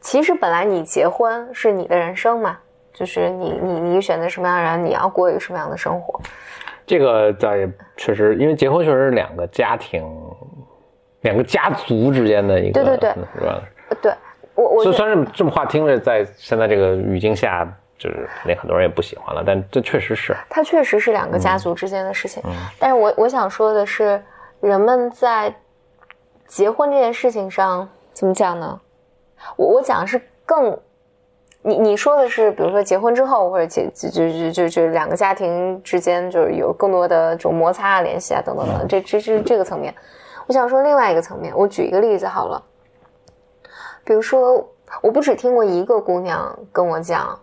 [0.00, 2.58] 其实本来你结婚是你的人生嘛，
[2.94, 6.18] 就是你你你选择什么样的人，你要过一个什么样的生活。
[6.86, 10.04] 这个倒也确实，因为结婚确实是两个家庭、
[11.22, 13.62] 两个家族之间的一个，对对对，是吧？
[14.02, 14.12] 对，
[14.54, 17.66] 我我虽虽然这么话听着，在现在这个语境下，
[17.96, 22.42] 就是肯定很多人也不喜欢了，但这确实是，它确实是两个家族之间的事情。
[22.78, 24.22] 但是我我想说的是，
[24.60, 25.54] 人们在
[26.46, 28.80] 结婚这件事情上怎么讲呢？
[29.56, 30.78] 我我讲的是更。
[31.66, 39.94] 你你说的是，比如说结婚之后，或者结就就就就就两个家庭之间，就是有更多的这种摩擦啊、联系啊等等等，这这这这个层面。
[40.46, 42.62] 我想说另外一个层面，我举一个例子好了。
[44.04, 44.62] 比如说，
[45.00, 47.38] 我不只听过一个姑娘跟我讲，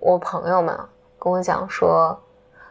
[0.00, 0.76] 我朋友们
[1.16, 2.20] 跟我讲说，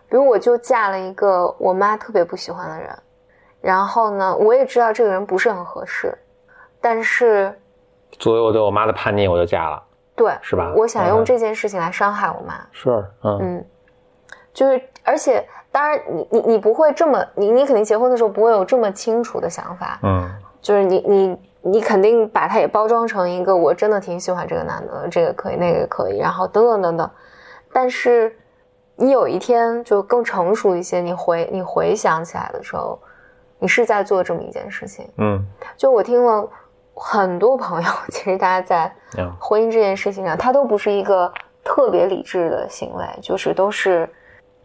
[0.10, 2.90] 比如我就嫁了一个我妈特别不喜欢的人，
[3.62, 6.14] 然后呢，我也知道这个人不是很合适，
[6.82, 7.58] 但是
[8.20, 9.82] 作为我对我妈的叛逆，我就嫁了。
[10.22, 10.72] 对，是吧？
[10.78, 12.54] 我想用这件事情来伤害我妈。
[12.72, 13.66] 是，嗯嗯，
[14.54, 20.00] 就是，而且，当然，你你你不会这么，你你肯定结婚的时候不会有这么清楚的想法。
[20.04, 20.30] 嗯，
[20.62, 27.10] 就是你你你肯定把它也包装成一个，我真的挺喜欢这个男的，这个可以，那个可以，然后等等等等。
[27.74, 28.36] 但是，
[28.96, 33.00] 你有一天就更成熟一些，你回你回想起来的时候，
[33.58, 35.10] 你是在做这么一件事情。
[35.18, 35.44] 嗯，
[35.76, 36.48] 就我听了。
[36.94, 38.94] 很多朋友 其实大家在
[39.40, 41.32] 婚姻这件事情上，他都不是一个
[41.64, 44.08] 特别理智的行为，就是都是，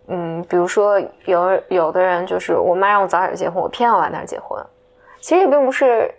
[0.09, 4.62] 嗯，比如说有有的人就是我妈让我早点结婚，我偏要晚点结婚，
[5.20, 6.12] 其实也并不是，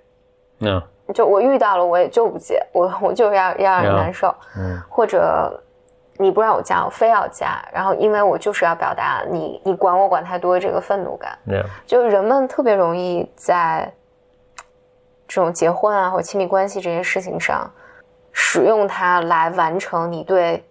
[0.59, 0.81] 嗯，
[1.13, 5.61] 就我遇到了我也就不结，我我就是要要让人难受，嗯，或者
[6.17, 11.37] 你不让我嫁，我非要嫁，然后因为我就是要表达你你管我管太多这个愤怒感，
[11.85, 13.93] 就人们特别容易在。
[15.27, 17.69] 这种结婚啊或亲密关系这些事情上，
[18.31, 20.63] 使用它来完成你对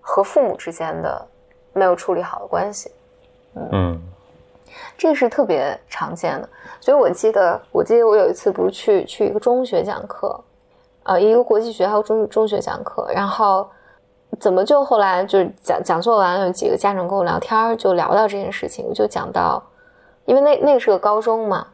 [0.00, 1.26] 和父母之间的
[1.72, 2.90] 没有处理好的关系，
[3.72, 4.00] 嗯，
[4.96, 6.48] 这个是特别常见的。
[6.80, 10.38] 所以我记得，我记得我有一次不是去去一个中学讲课，
[11.02, 13.68] 呃，一个国际学校中中学讲课，然后
[14.38, 19.62] 怎么就后来就是讲讲座完，有几个家长跟我聊天，就聊到这件事情，我就讲到，
[20.26, 21.66] 因为那那是个高中嘛，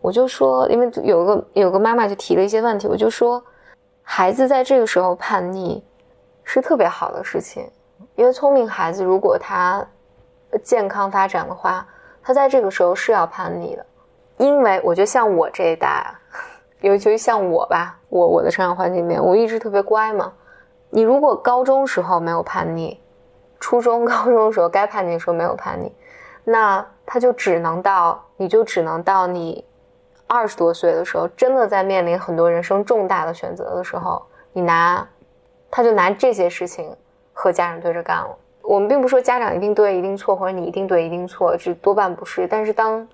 [0.00, 3.42] 我就说，因为有个有个妈妈就提了一些问题，我就说，
[4.02, 5.82] 孩子在这个时候叛逆
[6.42, 7.70] 是特别好的事情，
[8.16, 9.86] 因为聪明孩子如果他
[10.62, 11.86] 健康发展的话，
[12.22, 13.86] 他在这个时候是要叛逆的，
[14.38, 16.06] 因为我觉得像我这一代，
[16.80, 20.32] 尤其是像我吧，我我的成长环境里面，我一直特别乖嘛。
[20.88, 22.98] 你如果高中时候没有叛逆，
[23.60, 25.92] 初中、高中的时候该叛逆的时候没有叛逆，
[26.42, 29.64] 那他就只能到，你就只能到你
[30.32, 34.22] 二十多岁的时候，真的在面临很多人生重大的选择的时候，
[34.52, 35.04] 你拿，
[35.68, 36.94] 他就拿这些事情
[37.32, 38.38] 和家长对着干了。
[38.62, 42.46] 我们并不说家长一定对一定错，或者你一定对一定错，这多半不是。
[42.46, 43.04] 但是当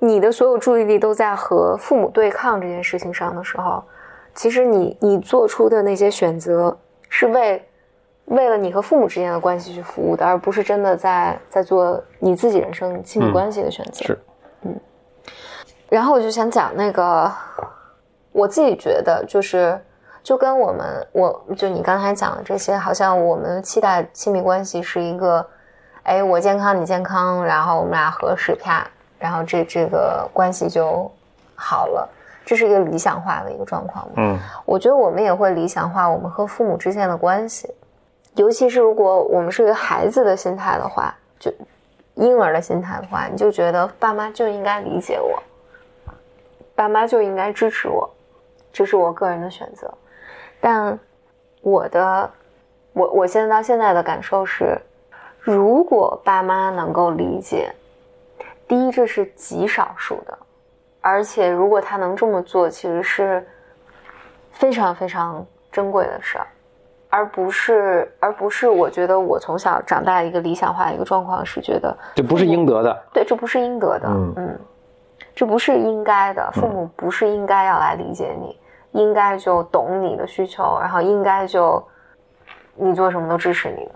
[0.00, 3.84] 你的所有注意力都在和父母对抗这件事情上的时候，
[4.34, 6.76] 其实你你做出的那些选择。
[7.08, 7.64] 是为
[8.24, 14.04] 为了你和父母之间的关系去服务的，而不是真的在在做你自己人生亲密关系的选择。
[14.04, 14.18] 是，
[14.62, 14.74] 嗯。
[15.88, 17.32] 然后我就想讲那个，
[18.32, 19.78] 我自己觉得就是，
[20.22, 25.46] 就跟我们，我就你刚才讲的这些，好像我们期待亲密关系是一个，
[26.02, 28.86] 哎，我健康你健康，然后我们俩合适啪，
[29.18, 31.10] 然后这这个关系就
[31.54, 32.08] 好了。
[32.44, 37.68] 这是一个理想化的一个状况嗯，我觉得我们也会理想化我们和父母之间的关系，
[38.34, 41.52] 尤其是如果我们是一个孩子的心态的话，就
[42.14, 45.42] 婴儿的心态的话，你就觉得爸妈就应该理解我，
[46.76, 48.08] 爸妈就应该支持我，
[48.72, 49.92] 这是我个人的选择。
[50.60, 50.96] 但
[51.62, 52.30] 我的，
[52.92, 54.78] 我我现在到现在的感受是，
[55.40, 57.72] 如果爸妈能够理解，
[58.68, 60.38] 第一，这是极少数的。
[61.00, 63.46] 而且，如果他能这么做，其实是
[64.50, 66.46] 非常非常珍贵的事儿，
[67.08, 74.58] 而不是，而不是我觉得我从小长大一个理想化的一个状况是觉得这不是应得的，对，这不是应得的，嗯，
[75.36, 78.58] 这不是应该的，父母不是应该要来理解你，
[78.92, 81.80] 应该就懂你的需求，然后应该就
[82.74, 83.92] 你做什么都支持你的，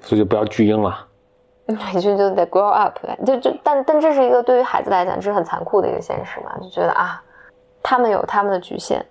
[0.00, 1.06] 所以就不要巨婴了。
[1.66, 6.56] 你就就得 grow up，就就但但这是一个对于孩子来讲，这是很残酷的一个现实嘛？
[6.62, 7.20] 就觉得啊，
[7.82, 9.04] 他们有他们的局限，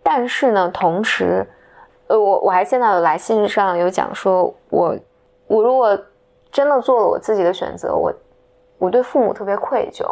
[0.00, 1.44] 但是呢，同时，
[2.06, 4.96] 呃，我我还见到有来信上有讲说，我
[5.48, 5.98] 我如果
[6.52, 8.14] 真的做了我自己的选择，我
[8.78, 10.04] 我对父母特别愧疚，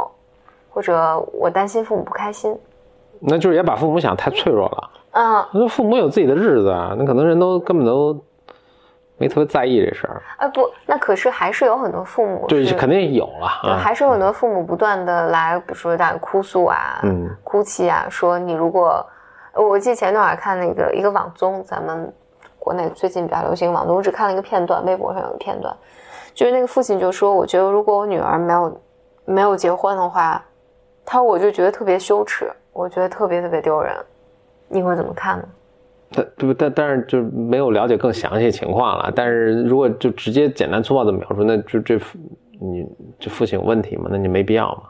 [0.71, 2.57] 或者我担心父母不开心，
[3.21, 4.91] 那就是也把父母想太脆弱了。
[5.13, 8.19] 嗯，那父母有自己的日子啊，那可能人都根本都。
[9.21, 19.05] 没特别在意这事儿，啊不，那可是还是有很多父母，对，肯定有了，还是有很多父母不断的来，比如说在哭诉啊，嗯，哭泣啊，说你如果，
[19.55, 22.15] 我记得前段儿看那个一个网综，咱们
[22.61, 25.77] 国内最近比较流行网综，我只看了一个片段，微博上有个片段，
[26.33, 28.81] 就是那个父亲就说，我觉得如果我女儿没有
[29.25, 30.41] 没有结婚的话，
[31.11, 33.97] 他说我就觉得特别羞耻，我觉得特别特别丢人，
[34.69, 35.49] 你会怎么看呢？
[36.15, 36.53] 但对不？
[36.53, 39.11] 但但是就没有了解更详细情况了。
[39.17, 41.99] 但是如果就直接简单粗暴的描述，那就这
[42.61, 42.87] 你
[43.19, 44.09] 这父亲有问题吗？
[44.11, 44.83] 那你没必要嘛。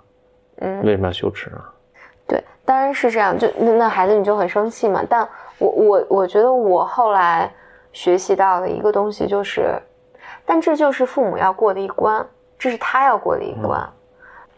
[0.57, 0.85] 嗯。
[0.85, 1.73] 为什么要羞耻啊？
[2.27, 3.39] 对，当然是这样。
[3.39, 5.05] 就那孩子你就很生气嘛。
[5.09, 5.27] 但
[5.59, 7.49] 我我我觉得我后来
[7.93, 9.81] 学习到的一个东西就是，
[10.45, 12.27] 但这就是父母要过的一关，
[12.59, 13.89] 这是他要过的一关。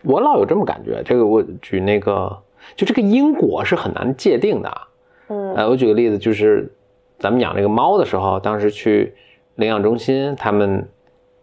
[0.02, 1.02] 我老有这么感觉。
[1.04, 2.36] 这个我举那个，
[2.76, 4.80] 就这个因果是很难界定的。
[5.28, 6.72] 嗯，呃，我举个例子，就是
[7.18, 9.14] 咱们养这个猫的时候，当时去
[9.56, 10.88] 领养中心，他们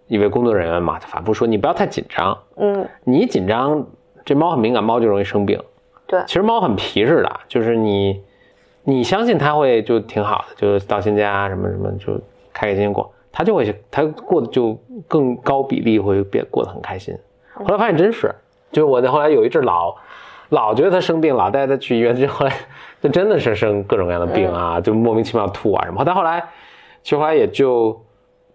[0.07, 3.85] 一位工作人员嘛，他反复说你不要太紧张，嗯，你紧张，
[4.25, 5.61] 这猫很敏感，猫就容易生病。
[6.05, 8.21] 对，其实猫很皮实的，就是你，
[8.83, 12.13] 你相信它会就挺好的，就到新家什么什么就
[12.53, 14.77] 开开心心过，它就会它过得就
[15.07, 17.13] 更高比例会变过得很开心。
[17.53, 18.33] 后来发现真是，
[18.71, 19.95] 就是我后来有一阵老。
[20.51, 22.53] 老觉得他生病，老带他去医院，就后来
[23.01, 26.05] 就真的是生各种各样的病啊，就莫名其妙吐啊什么。
[26.05, 26.41] 但后来，
[27.03, 28.01] 其实后来也就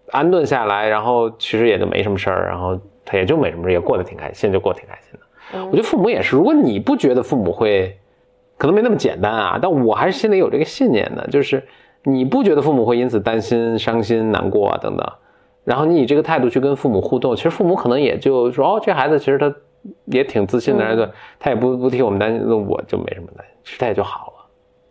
[0.09, 5.65] 安顿下来，然后其实也就没什么事儿，然后他也就没什么事儿，也过得挺开心，现在就过得挺开心的。
[5.67, 7.95] 我觉得父母也是，如果你不觉得父母会，
[8.57, 11.63] 可能没那么简单啊，但我还是心里有这个信念的，就是
[12.05, 15.07] 你不觉得父母会因此担心、伤心、难过啊等等，
[15.63, 19.53] 然后你以这个态度去跟父母互动，其实父母可能也就说哦，这孩子其实他。
[20.05, 24.33] 也挺自信的，他也不不替我们担心，那我就没什么担心，其实他也就好了。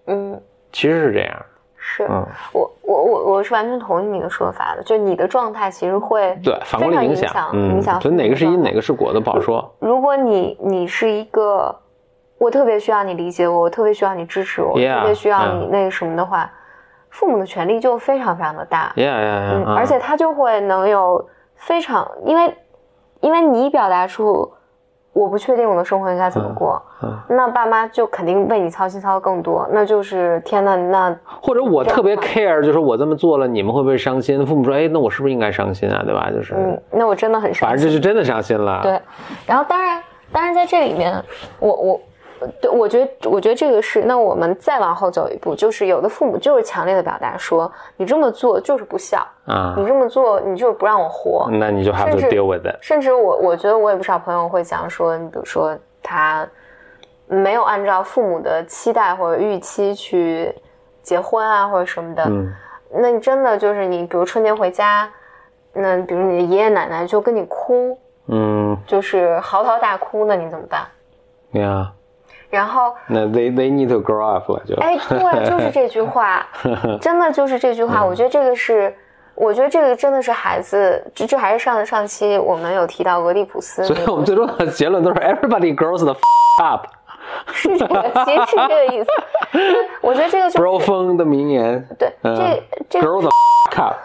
[0.06, 0.40] 嗯，
[0.72, 1.46] 其实是这样。
[1.84, 2.04] 是，
[2.52, 8.00] 我我我我是完全同意你的说法的，就你的状态其实会对反过来影响，影响。
[8.00, 9.68] 所以哪个是因，哪个是果的不好说。
[9.80, 11.74] 如果你你是一个，
[12.38, 16.48] 我特别需要你理解我，我特别需要你支持我，我特别需要你那个什么的话，
[17.10, 19.50] 父母的权利就非常非常的大，呀呀呀！
[19.52, 22.54] 嗯，啊而且他就会能有非常，因为
[23.20, 24.48] 因为你表达出
[25.12, 34.44] 我不确定我的生活应该怎么过，嗯那爸妈就肯定为你操心操的更多，那就是天呐，那 或者我特别 care，就是我这么做了，你们会不会伤心？
[34.46, 36.02] 父母说，哎，那我是不是应该伤心啊？
[36.04, 36.30] 对吧？
[36.32, 37.92] 就是，嗯，那我真的很伤心反正就。
[37.92, 38.80] 是真的伤心了。
[38.82, 38.98] 对，
[39.46, 40.02] 然后当然，
[40.32, 41.14] 当然在这里面，
[41.60, 42.00] 我我。
[42.60, 44.02] 对，我觉得，我觉得这个是。
[44.02, 51.48] 那我们再往后走一步，就是有的父母就是强烈的表达说，你这么做就是不孝，啊你，这么做你就是不让我活。
[51.50, 52.76] 那你就 have to 甚至 deal with it。
[52.80, 56.46] 甚至我我觉得我有不少朋友会讲说，你比如说他
[57.26, 60.54] 没有按照父母的期待或者预期去
[61.02, 62.52] 结婚啊，或者什么的，嗯
[62.94, 65.08] 那你真的就是你，比如春节回家，
[65.72, 70.82] 那比如你的爷爷奶奶就跟你哭，嗯就是嚎啕大哭，那你怎么办？
[71.52, 71.90] 呀，
[72.52, 74.76] 然后，那 they they need to grow up 了就。
[74.76, 76.46] 哎，对，就是这句话，
[77.00, 78.04] 真的就是这句话。
[78.04, 78.94] 我觉得这个是，
[79.34, 86.86] 我觉得这个真的是孩子，这这还是上上期我们有提到俄狄浦斯所以我们最终的结论都是 everybody grows the f up。
[87.54, 89.08] 是这个，其实是这个意思。
[90.02, 91.82] 我觉得这个就 是 bro 风的名言。
[91.98, 93.30] 对，嗯这这个 grow the
[93.76, 93.96] up。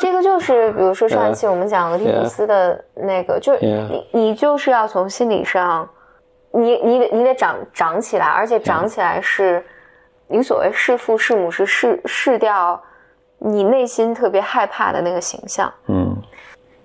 [0.00, 5.88] 这个就是，比如说上一期我们讲俄狄浦斯的那个，就是.你你就是要从心理上，
[6.56, 9.64] 你你得你得长长起来，而且长起来是，
[10.28, 12.80] 你所谓弑父弑母是弑弑掉
[13.38, 16.16] 你内心特别害怕的那个形象，嗯，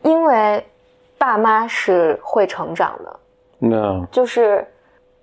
[0.02, 0.66] 因为
[1.18, 3.20] 爸妈是会成长的，
[3.60, 4.68] 那就是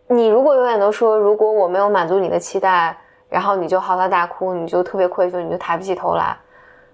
[0.06, 2.96] 你如果永远都说，如果我没有满足你的期待，
[3.28, 6.36] 然后你就嚎啕大哭，你就特别愧疚，你就抬不起头来，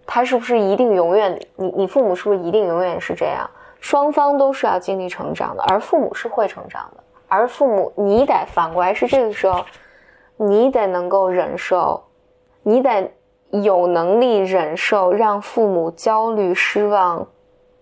[0.06, 1.38] 他是不是一定永远？
[1.56, 3.48] 你你父母是不是一定永远是这样？
[3.80, 7.01] 双方都是要经历成长的，而父母是会成长的，
[7.32, 9.64] 而父母你得反过来是这个时候，
[10.36, 11.98] 你得能够忍受，
[12.62, 13.10] 你得
[13.50, 17.26] 有能力忍受让父母焦虑、失望、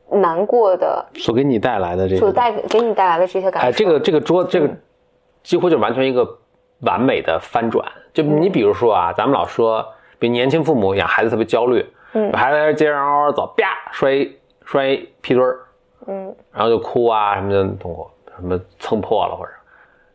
[0.08, 3.68] 难过的所给你带来的这个，所带给你带来的这些感受。
[3.68, 4.70] 哎，这个这个桌这个
[5.42, 6.24] 几乎就完全一个
[6.82, 7.84] 完美的翻转。
[8.12, 9.84] 就你比如说啊，咱们老说，
[10.20, 12.32] 比如年轻父母养孩子特别焦虑，嗯。
[12.32, 14.28] 孩子在街上嗷嗷走，啪摔
[14.64, 15.58] 摔一屁墩儿，
[16.06, 16.32] 嗯。
[16.52, 18.08] 然后就哭啊什么的痛苦，
[18.40, 19.50] 什么蹭破了或者。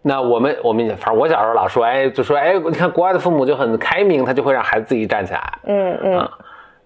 [0.02, 5.60] 那我们我们反正我小时候老说，哎，就说哎，你看国外的父母就很开明，他就会让孩子自己站起来。
[5.64, 6.30] 嗯嗯，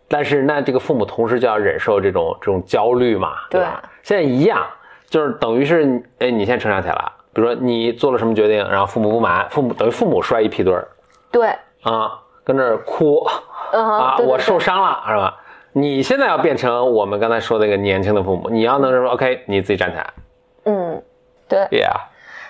[0.07, 3.81] 但是那这个父母同时就要忍受这种这种焦虑嘛，对吧？
[4.03, 4.65] 现在一样，
[5.09, 10.87] 就是等于是你，哎，你现在成长起来了，比如说你做了什么决定，然后父母不满，父母等于父母摔一屁墩儿
[11.29, 11.49] 对，
[11.83, 13.27] 啊，跟这儿哭
[13.73, 15.37] 嗯哼啊，对对我受伤了是吧？
[15.73, 20.13] 你现在要变成我们刚才说那个年轻的父母，你要能说 OK，你自己站起来
[20.65, 21.01] 嗯，
[21.49, 21.93] 对，，Yeah，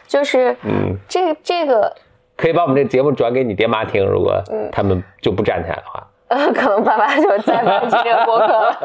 [0.07, 1.95] 就是嗯，这这个，
[2.35, 4.69] 可以把我们这节目转给你爹妈听，如果嗯。
[4.71, 8.79] 他们就不站起来的话，呃， 可能爸爸就再不听这个播客了。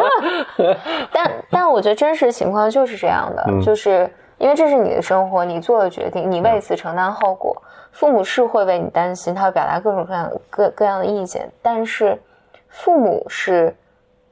[1.12, 3.60] 但但我觉得真实情况就是这样的，嗯。
[3.60, 4.08] 就是
[4.38, 7.60] 因为这是你的生活，你做的决定，你为此承担后果。
[7.92, 12.20] 父母是会为你担心，他会表达各种各样各各样的意见，但是
[12.68, 13.74] 父母是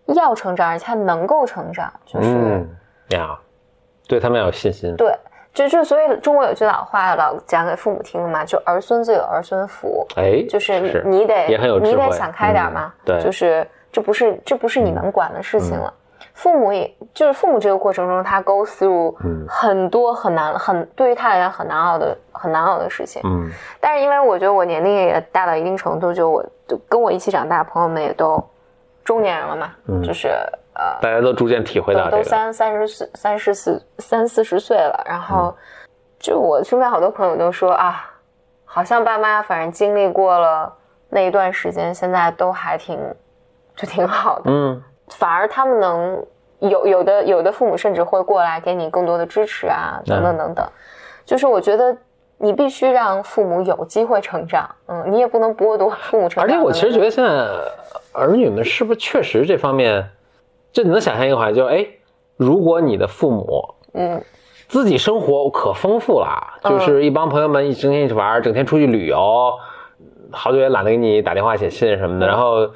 [0.07, 2.28] 要成长，而且他能够成长，就是。
[2.28, 2.68] 嗯。
[3.11, 3.39] 呀，
[4.09, 5.14] 对他们要有信心，对，
[5.53, 11.46] 就就所以中国有句老话老讲给父母听的嘛，就儿孙自有儿孙福，哎，就是你得
[11.80, 13.16] 你得想开点嘛，嗯对。
[13.18, 15.92] 嗯就是这不是这不是你能管的事情了。
[16.32, 19.44] 父母也就是父母这个过程中，他 go through 嗯。
[19.46, 23.20] 很多很难很对于他来讲很难熬的很难熬的事情。
[23.22, 23.50] 嗯。
[23.78, 28.42] 但是因为我觉得我年龄也大到一定程度，就我就跟我一起长大的朋友们也都
[29.05, 30.03] 中年人了嘛，嗯。
[30.03, 30.30] 就是
[30.75, 35.57] 呃大家都逐渐体会到都这个，都三三十四、三十四、三四十岁了，然嗯后
[36.18, 38.11] 就我身边好多朋友都说啊，
[38.64, 40.73] 好像爸妈反正经历过了
[41.09, 42.99] 那一段时间，现在都还挺
[43.77, 46.27] 就挺好的，嗯反而他们能
[46.61, 50.66] 有有的有的父母甚至会过来给你更多的支持啊，等等等等，
[51.25, 51.97] 就是我觉得。
[52.39, 56.45] 你必须让父母有机会成长，嗯，你也不能剥夺父母成长。
[56.45, 57.31] 而且我其实觉得现在
[58.12, 60.05] 儿女们是不是确实这方面，
[60.73, 61.87] 就你能想象一个环境，就是哎，
[62.37, 64.23] 如果你的父母嗯
[64.68, 69.53] 自己生活可丰富了，嗯就是一帮朋友们一整天一起玩，整天出去旅游，
[70.31, 72.68] 好久也懒得给你打电话写信什么嗯的，然后。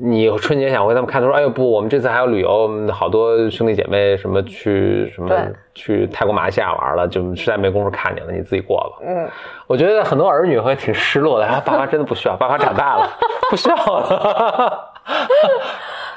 [0.00, 5.36] 你春节想回他们看，他说：“哎呦不，我们这次还要旅游，我们好多兄弟姐妹什么去什么
[5.74, 9.28] 去泰国、马来西亚玩了，就实在没工夫看你了，你自己过吧。”嗯，
[9.66, 13.10] 我觉得很多儿女会挺失落的，啊，爸妈真的不需要，爸妈长大了，
[13.50, 14.92] 不需要了。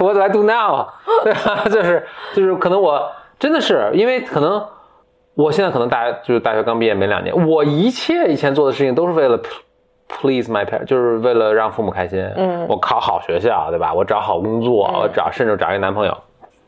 [0.00, 0.86] What do I do now？
[1.24, 1.64] 对吧？
[1.70, 4.64] 就是就是，可能我真的是因为可能
[5.34, 9.38] 我现在可能大就是大学刚毕业没两年，我一切以前做的事情都是为了
[10.08, 12.20] please my parents，就是为了让父母开心。
[12.36, 13.92] 嗯我考好学校，对吧？
[13.92, 16.16] 我找好工作，我找甚至找一个男朋友，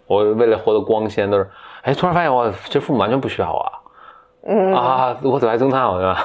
[0.06, 1.48] 我为了活得光鲜，都是
[1.82, 3.72] 哎，突然发现我这父母完全不需要我。
[4.46, 6.24] 嗯啊，我走在中餐，我对吧？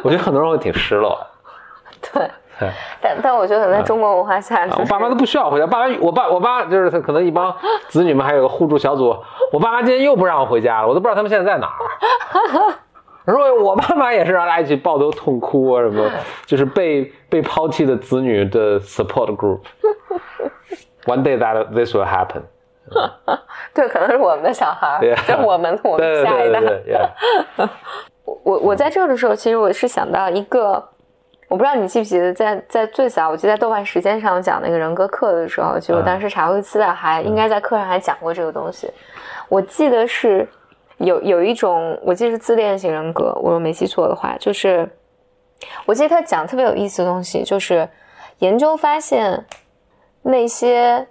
[0.02, 1.18] 我觉得很多人会挺失落。
[2.00, 2.30] 对，对
[3.00, 7.54] 但但我觉得可能在中国文化下，就是我爸妈都不需要回家，爸妈我爸我爸就是他可能一帮
[7.88, 9.16] 子女们还有个互助小组，
[9.52, 12.74] 我爸妈今天又不让我回家了，我都不知道他们现在在哪儿。
[13.24, 16.10] 然后我爸妈也是让大家一起抱头痛哭啊，什么
[16.44, 19.60] 就是被被抛弃的子女的 support group。
[21.06, 22.42] One day that this will happen。
[23.72, 26.60] 对，可能是我们的小孩就我们我们下一代。
[26.60, 27.68] 对对对，yeah，
[28.44, 30.82] 我我在这儿的时候，其实我是想到一个，
[31.52, 38.90] 我不知道你记不记得在，在最早，我记得在豆瓣时间上讲那个人格课的时候，就我当时查过资料，还应该在课上还讲过这个东西。
[39.50, 40.48] 我记得是
[40.96, 44.88] 有有一种，我记得是自恋型人格，我如果没记错的话，就是
[45.84, 47.86] 我记得他讲特别有意思的东西，就是
[48.38, 49.44] 研究发现
[50.22, 51.06] 那些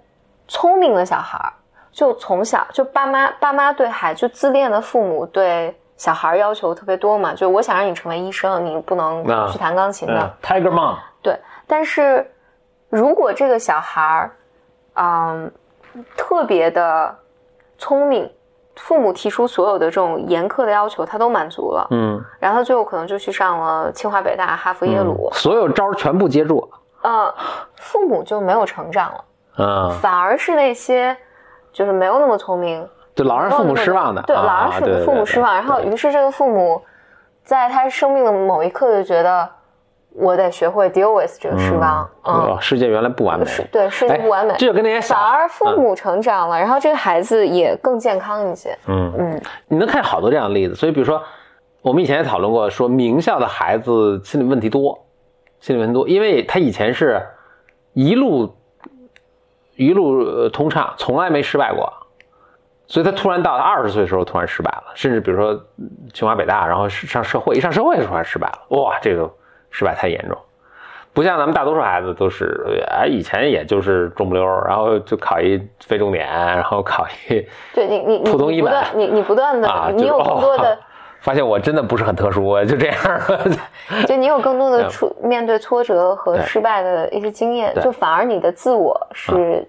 [0.48, 1.52] 聪明的小孩儿，
[1.92, 5.72] 就从小就爸妈爸妈对孩就自恋的父母对
[6.02, 10.14] 小孩儿要求特别多嘛，就我想让你成为医生，你不能啊去弹钢琴的。
[10.18, 12.28] 嗯，Tiger Mom，对，但是
[12.88, 14.32] 如果这个小孩儿，
[14.94, 15.48] 嗯，
[16.16, 17.16] 特别的
[17.78, 18.28] 聪明，
[18.74, 26.68] 父母提出所有的这种严苛的要求，他都满足了，嗯，然后他最后可能就去上了清华、北大、哈佛、耶鲁，所有招儿全部接住。
[27.04, 27.32] 嗯，
[27.76, 29.24] 父母就没有成长了，
[29.58, 31.16] 嗯，反而是那些
[31.72, 32.84] 就是没有那么聪明，
[33.14, 36.80] 就老让父母失望的，对，啊老让父母失望，然后于是这个父母
[37.44, 39.48] 在他生命的某一刻就觉得，
[40.14, 44.52] 我得学会 deal with 这个失望，哦世界原来不完美，对世界不完美。
[44.52, 48.76] 哎，这就跟那些小反而父母成长了，然后这个孩子也更健康一些。
[48.86, 49.12] 嗯。
[49.18, 50.74] 嗯，你能看好多这样的例子。
[50.74, 51.22] 所以，比如说，
[51.80, 54.98] 我们以前也讨论过，说名校的孩子心理问题多，
[55.60, 57.20] 心理问题多，因为他以前是
[57.92, 58.54] 一路
[59.76, 61.92] 一路呃通畅，从来没失败过，
[62.92, 69.26] 所以他突然到了二十岁的时候突然失败了，甚至比如说嗯清华北大，然后上社会，一上社会的时候还失败了，哇，这个
[69.70, 70.36] 失败太严重。
[71.14, 80.78] 不像咱们大多数孩子都是，哎，以前也就是中不溜，然后就考一非重点，然后考一对你你你普通一本你不断你你不断的、啊，你有更多的哦，
[81.22, 82.96] 发现我真的不是很特殊， 就这样。
[84.06, 89.66] 就你有更多的出面对挫折和失败的一些经验，就反而你的自我是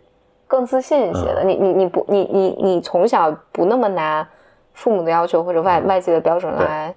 [0.54, 1.44] 更自信一些的。
[1.44, 4.28] 你你你不你你你从小不那么拿
[4.74, 6.94] 父母的要求或者外外界的标准来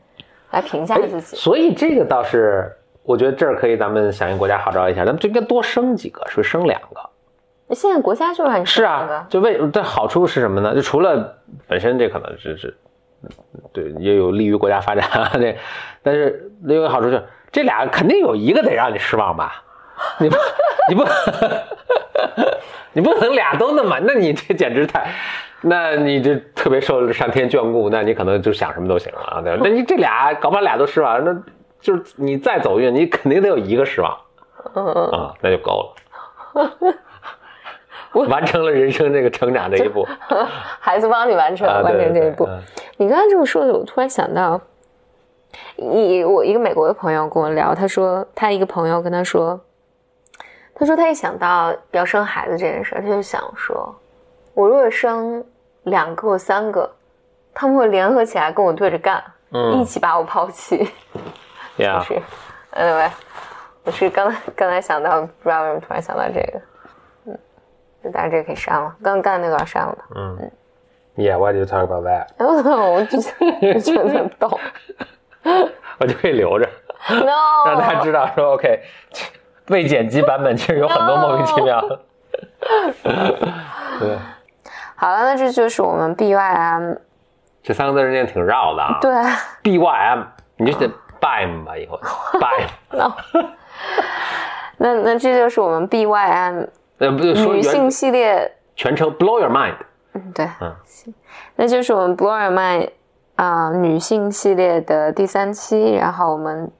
[0.51, 1.35] 来评价自己。
[1.35, 2.71] 所以这个倒是，
[3.03, 7.75] 我觉得这儿可以咱们响应国家号召一下，咱们就应该多生几个，是不是生两个？
[7.75, 10.75] 现在国家就让你是生两个啊，就为但好处是什么呢？
[10.75, 11.35] 就除了
[11.67, 12.77] 本身这可能是是，
[13.73, 15.57] 对，也有利于国家发展啊，这，
[16.03, 19.63] 但是另一个好处就是这俩肯定有一个得让你失望吧？
[20.21, 20.37] 你不
[20.91, 21.03] 你不
[22.97, 25.07] 你不能俩都那么， 那你这简直太，
[25.61, 29.61] 那你这特别受上天眷顾，那你可能就想什么都行了啊，对吧？
[29.63, 31.37] 那你这俩搞不好俩都失望，那
[31.79, 34.17] 就是你再走运，你肯定得有一个失望
[34.75, 35.93] 嗯嗯，啊，那就够
[36.53, 37.05] 了。
[38.31, 40.09] 完成了人生这个成长这一步，
[40.81, 42.47] 孩子帮你完成、啊，完成这一步。
[42.47, 42.59] 嗯
[42.99, 44.59] 你刚才这么说的，我突然想到，
[45.77, 49.61] 一我一个美国的朋友跟我聊，他说他一个朋友跟他说，
[50.79, 53.95] 他说他一想到要生孩子这件事，他就想说，
[54.55, 55.45] 我如果生
[55.85, 56.91] 两个或三个，
[57.55, 59.23] 他们会联合起来跟我对着干，
[59.53, 60.77] 嗯一起把我抛弃。
[61.79, 62.21] 就是
[62.75, 63.11] ，anyway，
[63.85, 66.61] 我是刚才刚才想到，不知道为什么突然想到这个，
[67.27, 67.39] 嗯，
[68.05, 70.05] 就当然这个可以删了，刚刚那段删了吧。
[70.15, 70.51] 嗯
[71.17, 72.27] ，Yeah, why do you talk about that？
[72.37, 74.59] 然 后我就就觉得很逗
[75.99, 76.69] 我就可以留着
[77.11, 78.83] ，，no，让大家知道说 OK，
[79.69, 81.81] 未剪辑版本其实有很多莫名其妙。
[83.99, 84.19] 对，
[84.95, 86.99] 好了，那这就是我们 BYM
[87.63, 88.99] 这三个字儿念挺绕的啊。
[89.01, 89.13] 对
[89.63, 90.25] ，，BYM，
[90.57, 90.89] 你就写
[91.21, 92.01] BYM 吧，以后。
[92.39, 92.69] BYM。
[94.79, 96.69] 那那这就是我们 BYM
[96.99, 99.77] 呃，不是说女性系列，全称 Blow Your Mind。
[100.13, 100.75] 嗯，对，嗯。
[100.85, 101.15] 行，
[101.57, 102.91] 那就是我们 Blow Your Mind
[103.37, 106.71] 啊、女性系列的第三期，然后我们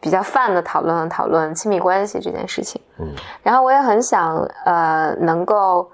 [0.00, 3.06] 比较泛的讨论了讨论亲密关系这件事情，嗯，
[3.42, 5.90] 然后我也很想呃能够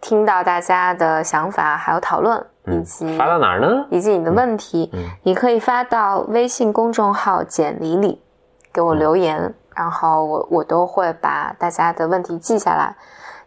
[0.00, 3.86] 听到大家的想法还有讨论，以及嗯发到哪儿呢？
[3.90, 5.04] 以及你的问题，嗯。
[5.22, 8.22] 你可以发到微信公众号“简里里”
[8.72, 12.96] 给我留言，嗯然后我我都会把大家的问题记下来。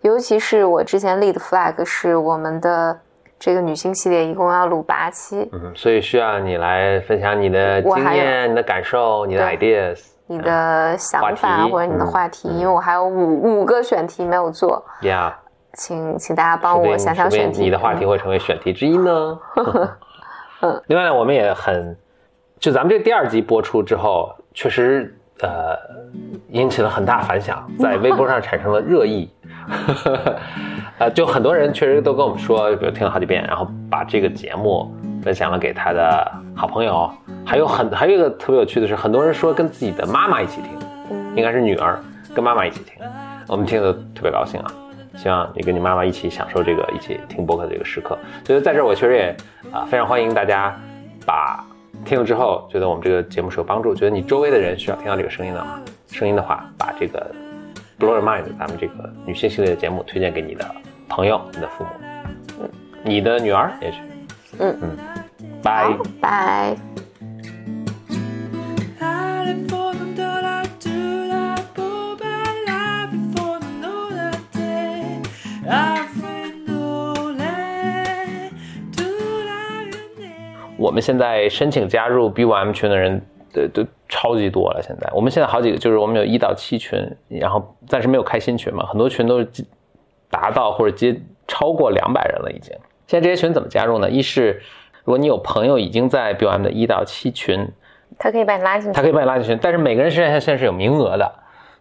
[0.02, 3.00] 尤其是我之前立的 flag 是我们的
[3.40, 10.00] 这个女性系列一共要录八期，嗯，所以需要你来分享你的经验、你的感受、你的 ideas。
[10.32, 15.36] 你的想法或者你的嗯话题，因为我还有五五个选题没有做，呀，
[15.74, 17.64] 请请大家帮我想想选题。
[17.64, 19.40] 你的话题会成为选题之一呢。
[20.62, 21.98] 嗯另外呢，我们也很，
[22.60, 25.78] 就咱们这第二集播出之后，确实呃
[26.50, 29.30] 引起了很大反响，在微博上产生了热议。
[30.98, 34.92] 呃，就很多人确实都跟我们说，比如听了好几遍，然后把这个节目
[35.22, 37.10] 分享了给他的好朋友，
[37.46, 40.72] 还有很还有一个特别有趣的是，很多人说跟自己的妈妈一起听，
[41.36, 42.00] 应该是女儿
[42.34, 42.96] 跟妈妈一起听，
[43.48, 44.72] 我们听得特别高兴啊。
[45.16, 48.18] 希望你跟你妈妈一起享受这个一起听播客的这个时刻。
[48.44, 49.36] 所以在这儿，我确实也
[49.72, 50.74] 啊、非常欢迎大家
[51.26, 51.64] 把
[52.06, 55.80] 听了之后觉得我们这个节目是有帮助，觉得你周围的人需要听到这个声音的话，
[56.12, 57.34] 声音的话，把这个
[58.00, 60.66] Blow Your Mind 咱们这个女性系列的节目推荐给你的
[61.08, 61.90] 朋友、你的父母，
[62.62, 62.70] 嗯
[63.04, 63.98] 你的女儿也许，
[64.60, 64.98] 嗯嗯，
[65.62, 65.96] 拜。
[66.20, 66.76] 拜。
[80.80, 83.22] 我们现在申请加入 BOM 群的人，
[83.54, 84.82] 都都超级多了。
[84.82, 86.98] 现在我们现在好几个，就是我们有一到七群，
[87.28, 89.48] 然后暂时没有开新群嘛，很多群都是
[90.30, 92.74] 达到或者接超过两百人了已经。
[93.08, 94.10] 现在这些群怎么加入呢？
[94.10, 94.62] 一是
[95.04, 97.68] 如果你有朋友已经在 BOM 的一到七群，
[98.18, 98.96] 他可以把你拉进去。
[98.96, 101.32] 他可以把你拉进群，但是每个人身上现在是有名额的，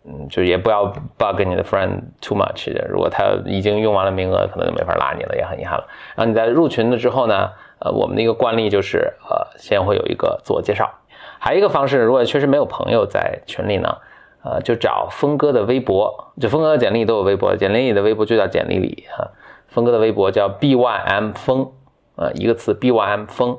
[0.05, 5.87] 嗯，就也不要不要跟你的 friend too much，如果他已经用完了名额，可能就没法拉你了，也很遗憾了。
[6.17, 10.91] 然后你在入群了之后呢，呃，我们的一个惯例就是，呃，先会有一个自我介绍，
[11.39, 13.97] 还有一个方式，如果确实没有朋友在群里呢，
[14.43, 19.31] 呃，就找峰哥的微博，就峰哥的简历都有微博，简历里的微博就叫简历里哈，
[19.69, 21.71] 峰哥的微博叫 BYM 峰，
[22.17, 23.59] 呃，一个词 BYM 峰。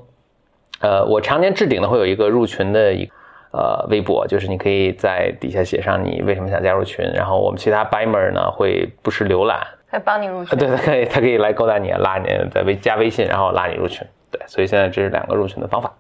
[0.82, 3.10] 呃，我常年置顶的会有一个入群的一
[3.52, 9.60] 呃微博，就是你可以在底下写上你为什么想加入群，然后我们其他 Bimer 呢会不时浏览，
[9.92, 10.58] 他帮你入群。
[10.58, 15.94] 对，他可以他可以来勾搭你，拉你在微加微信，然后拉你入群，对，所以现在这是两个入群的方法。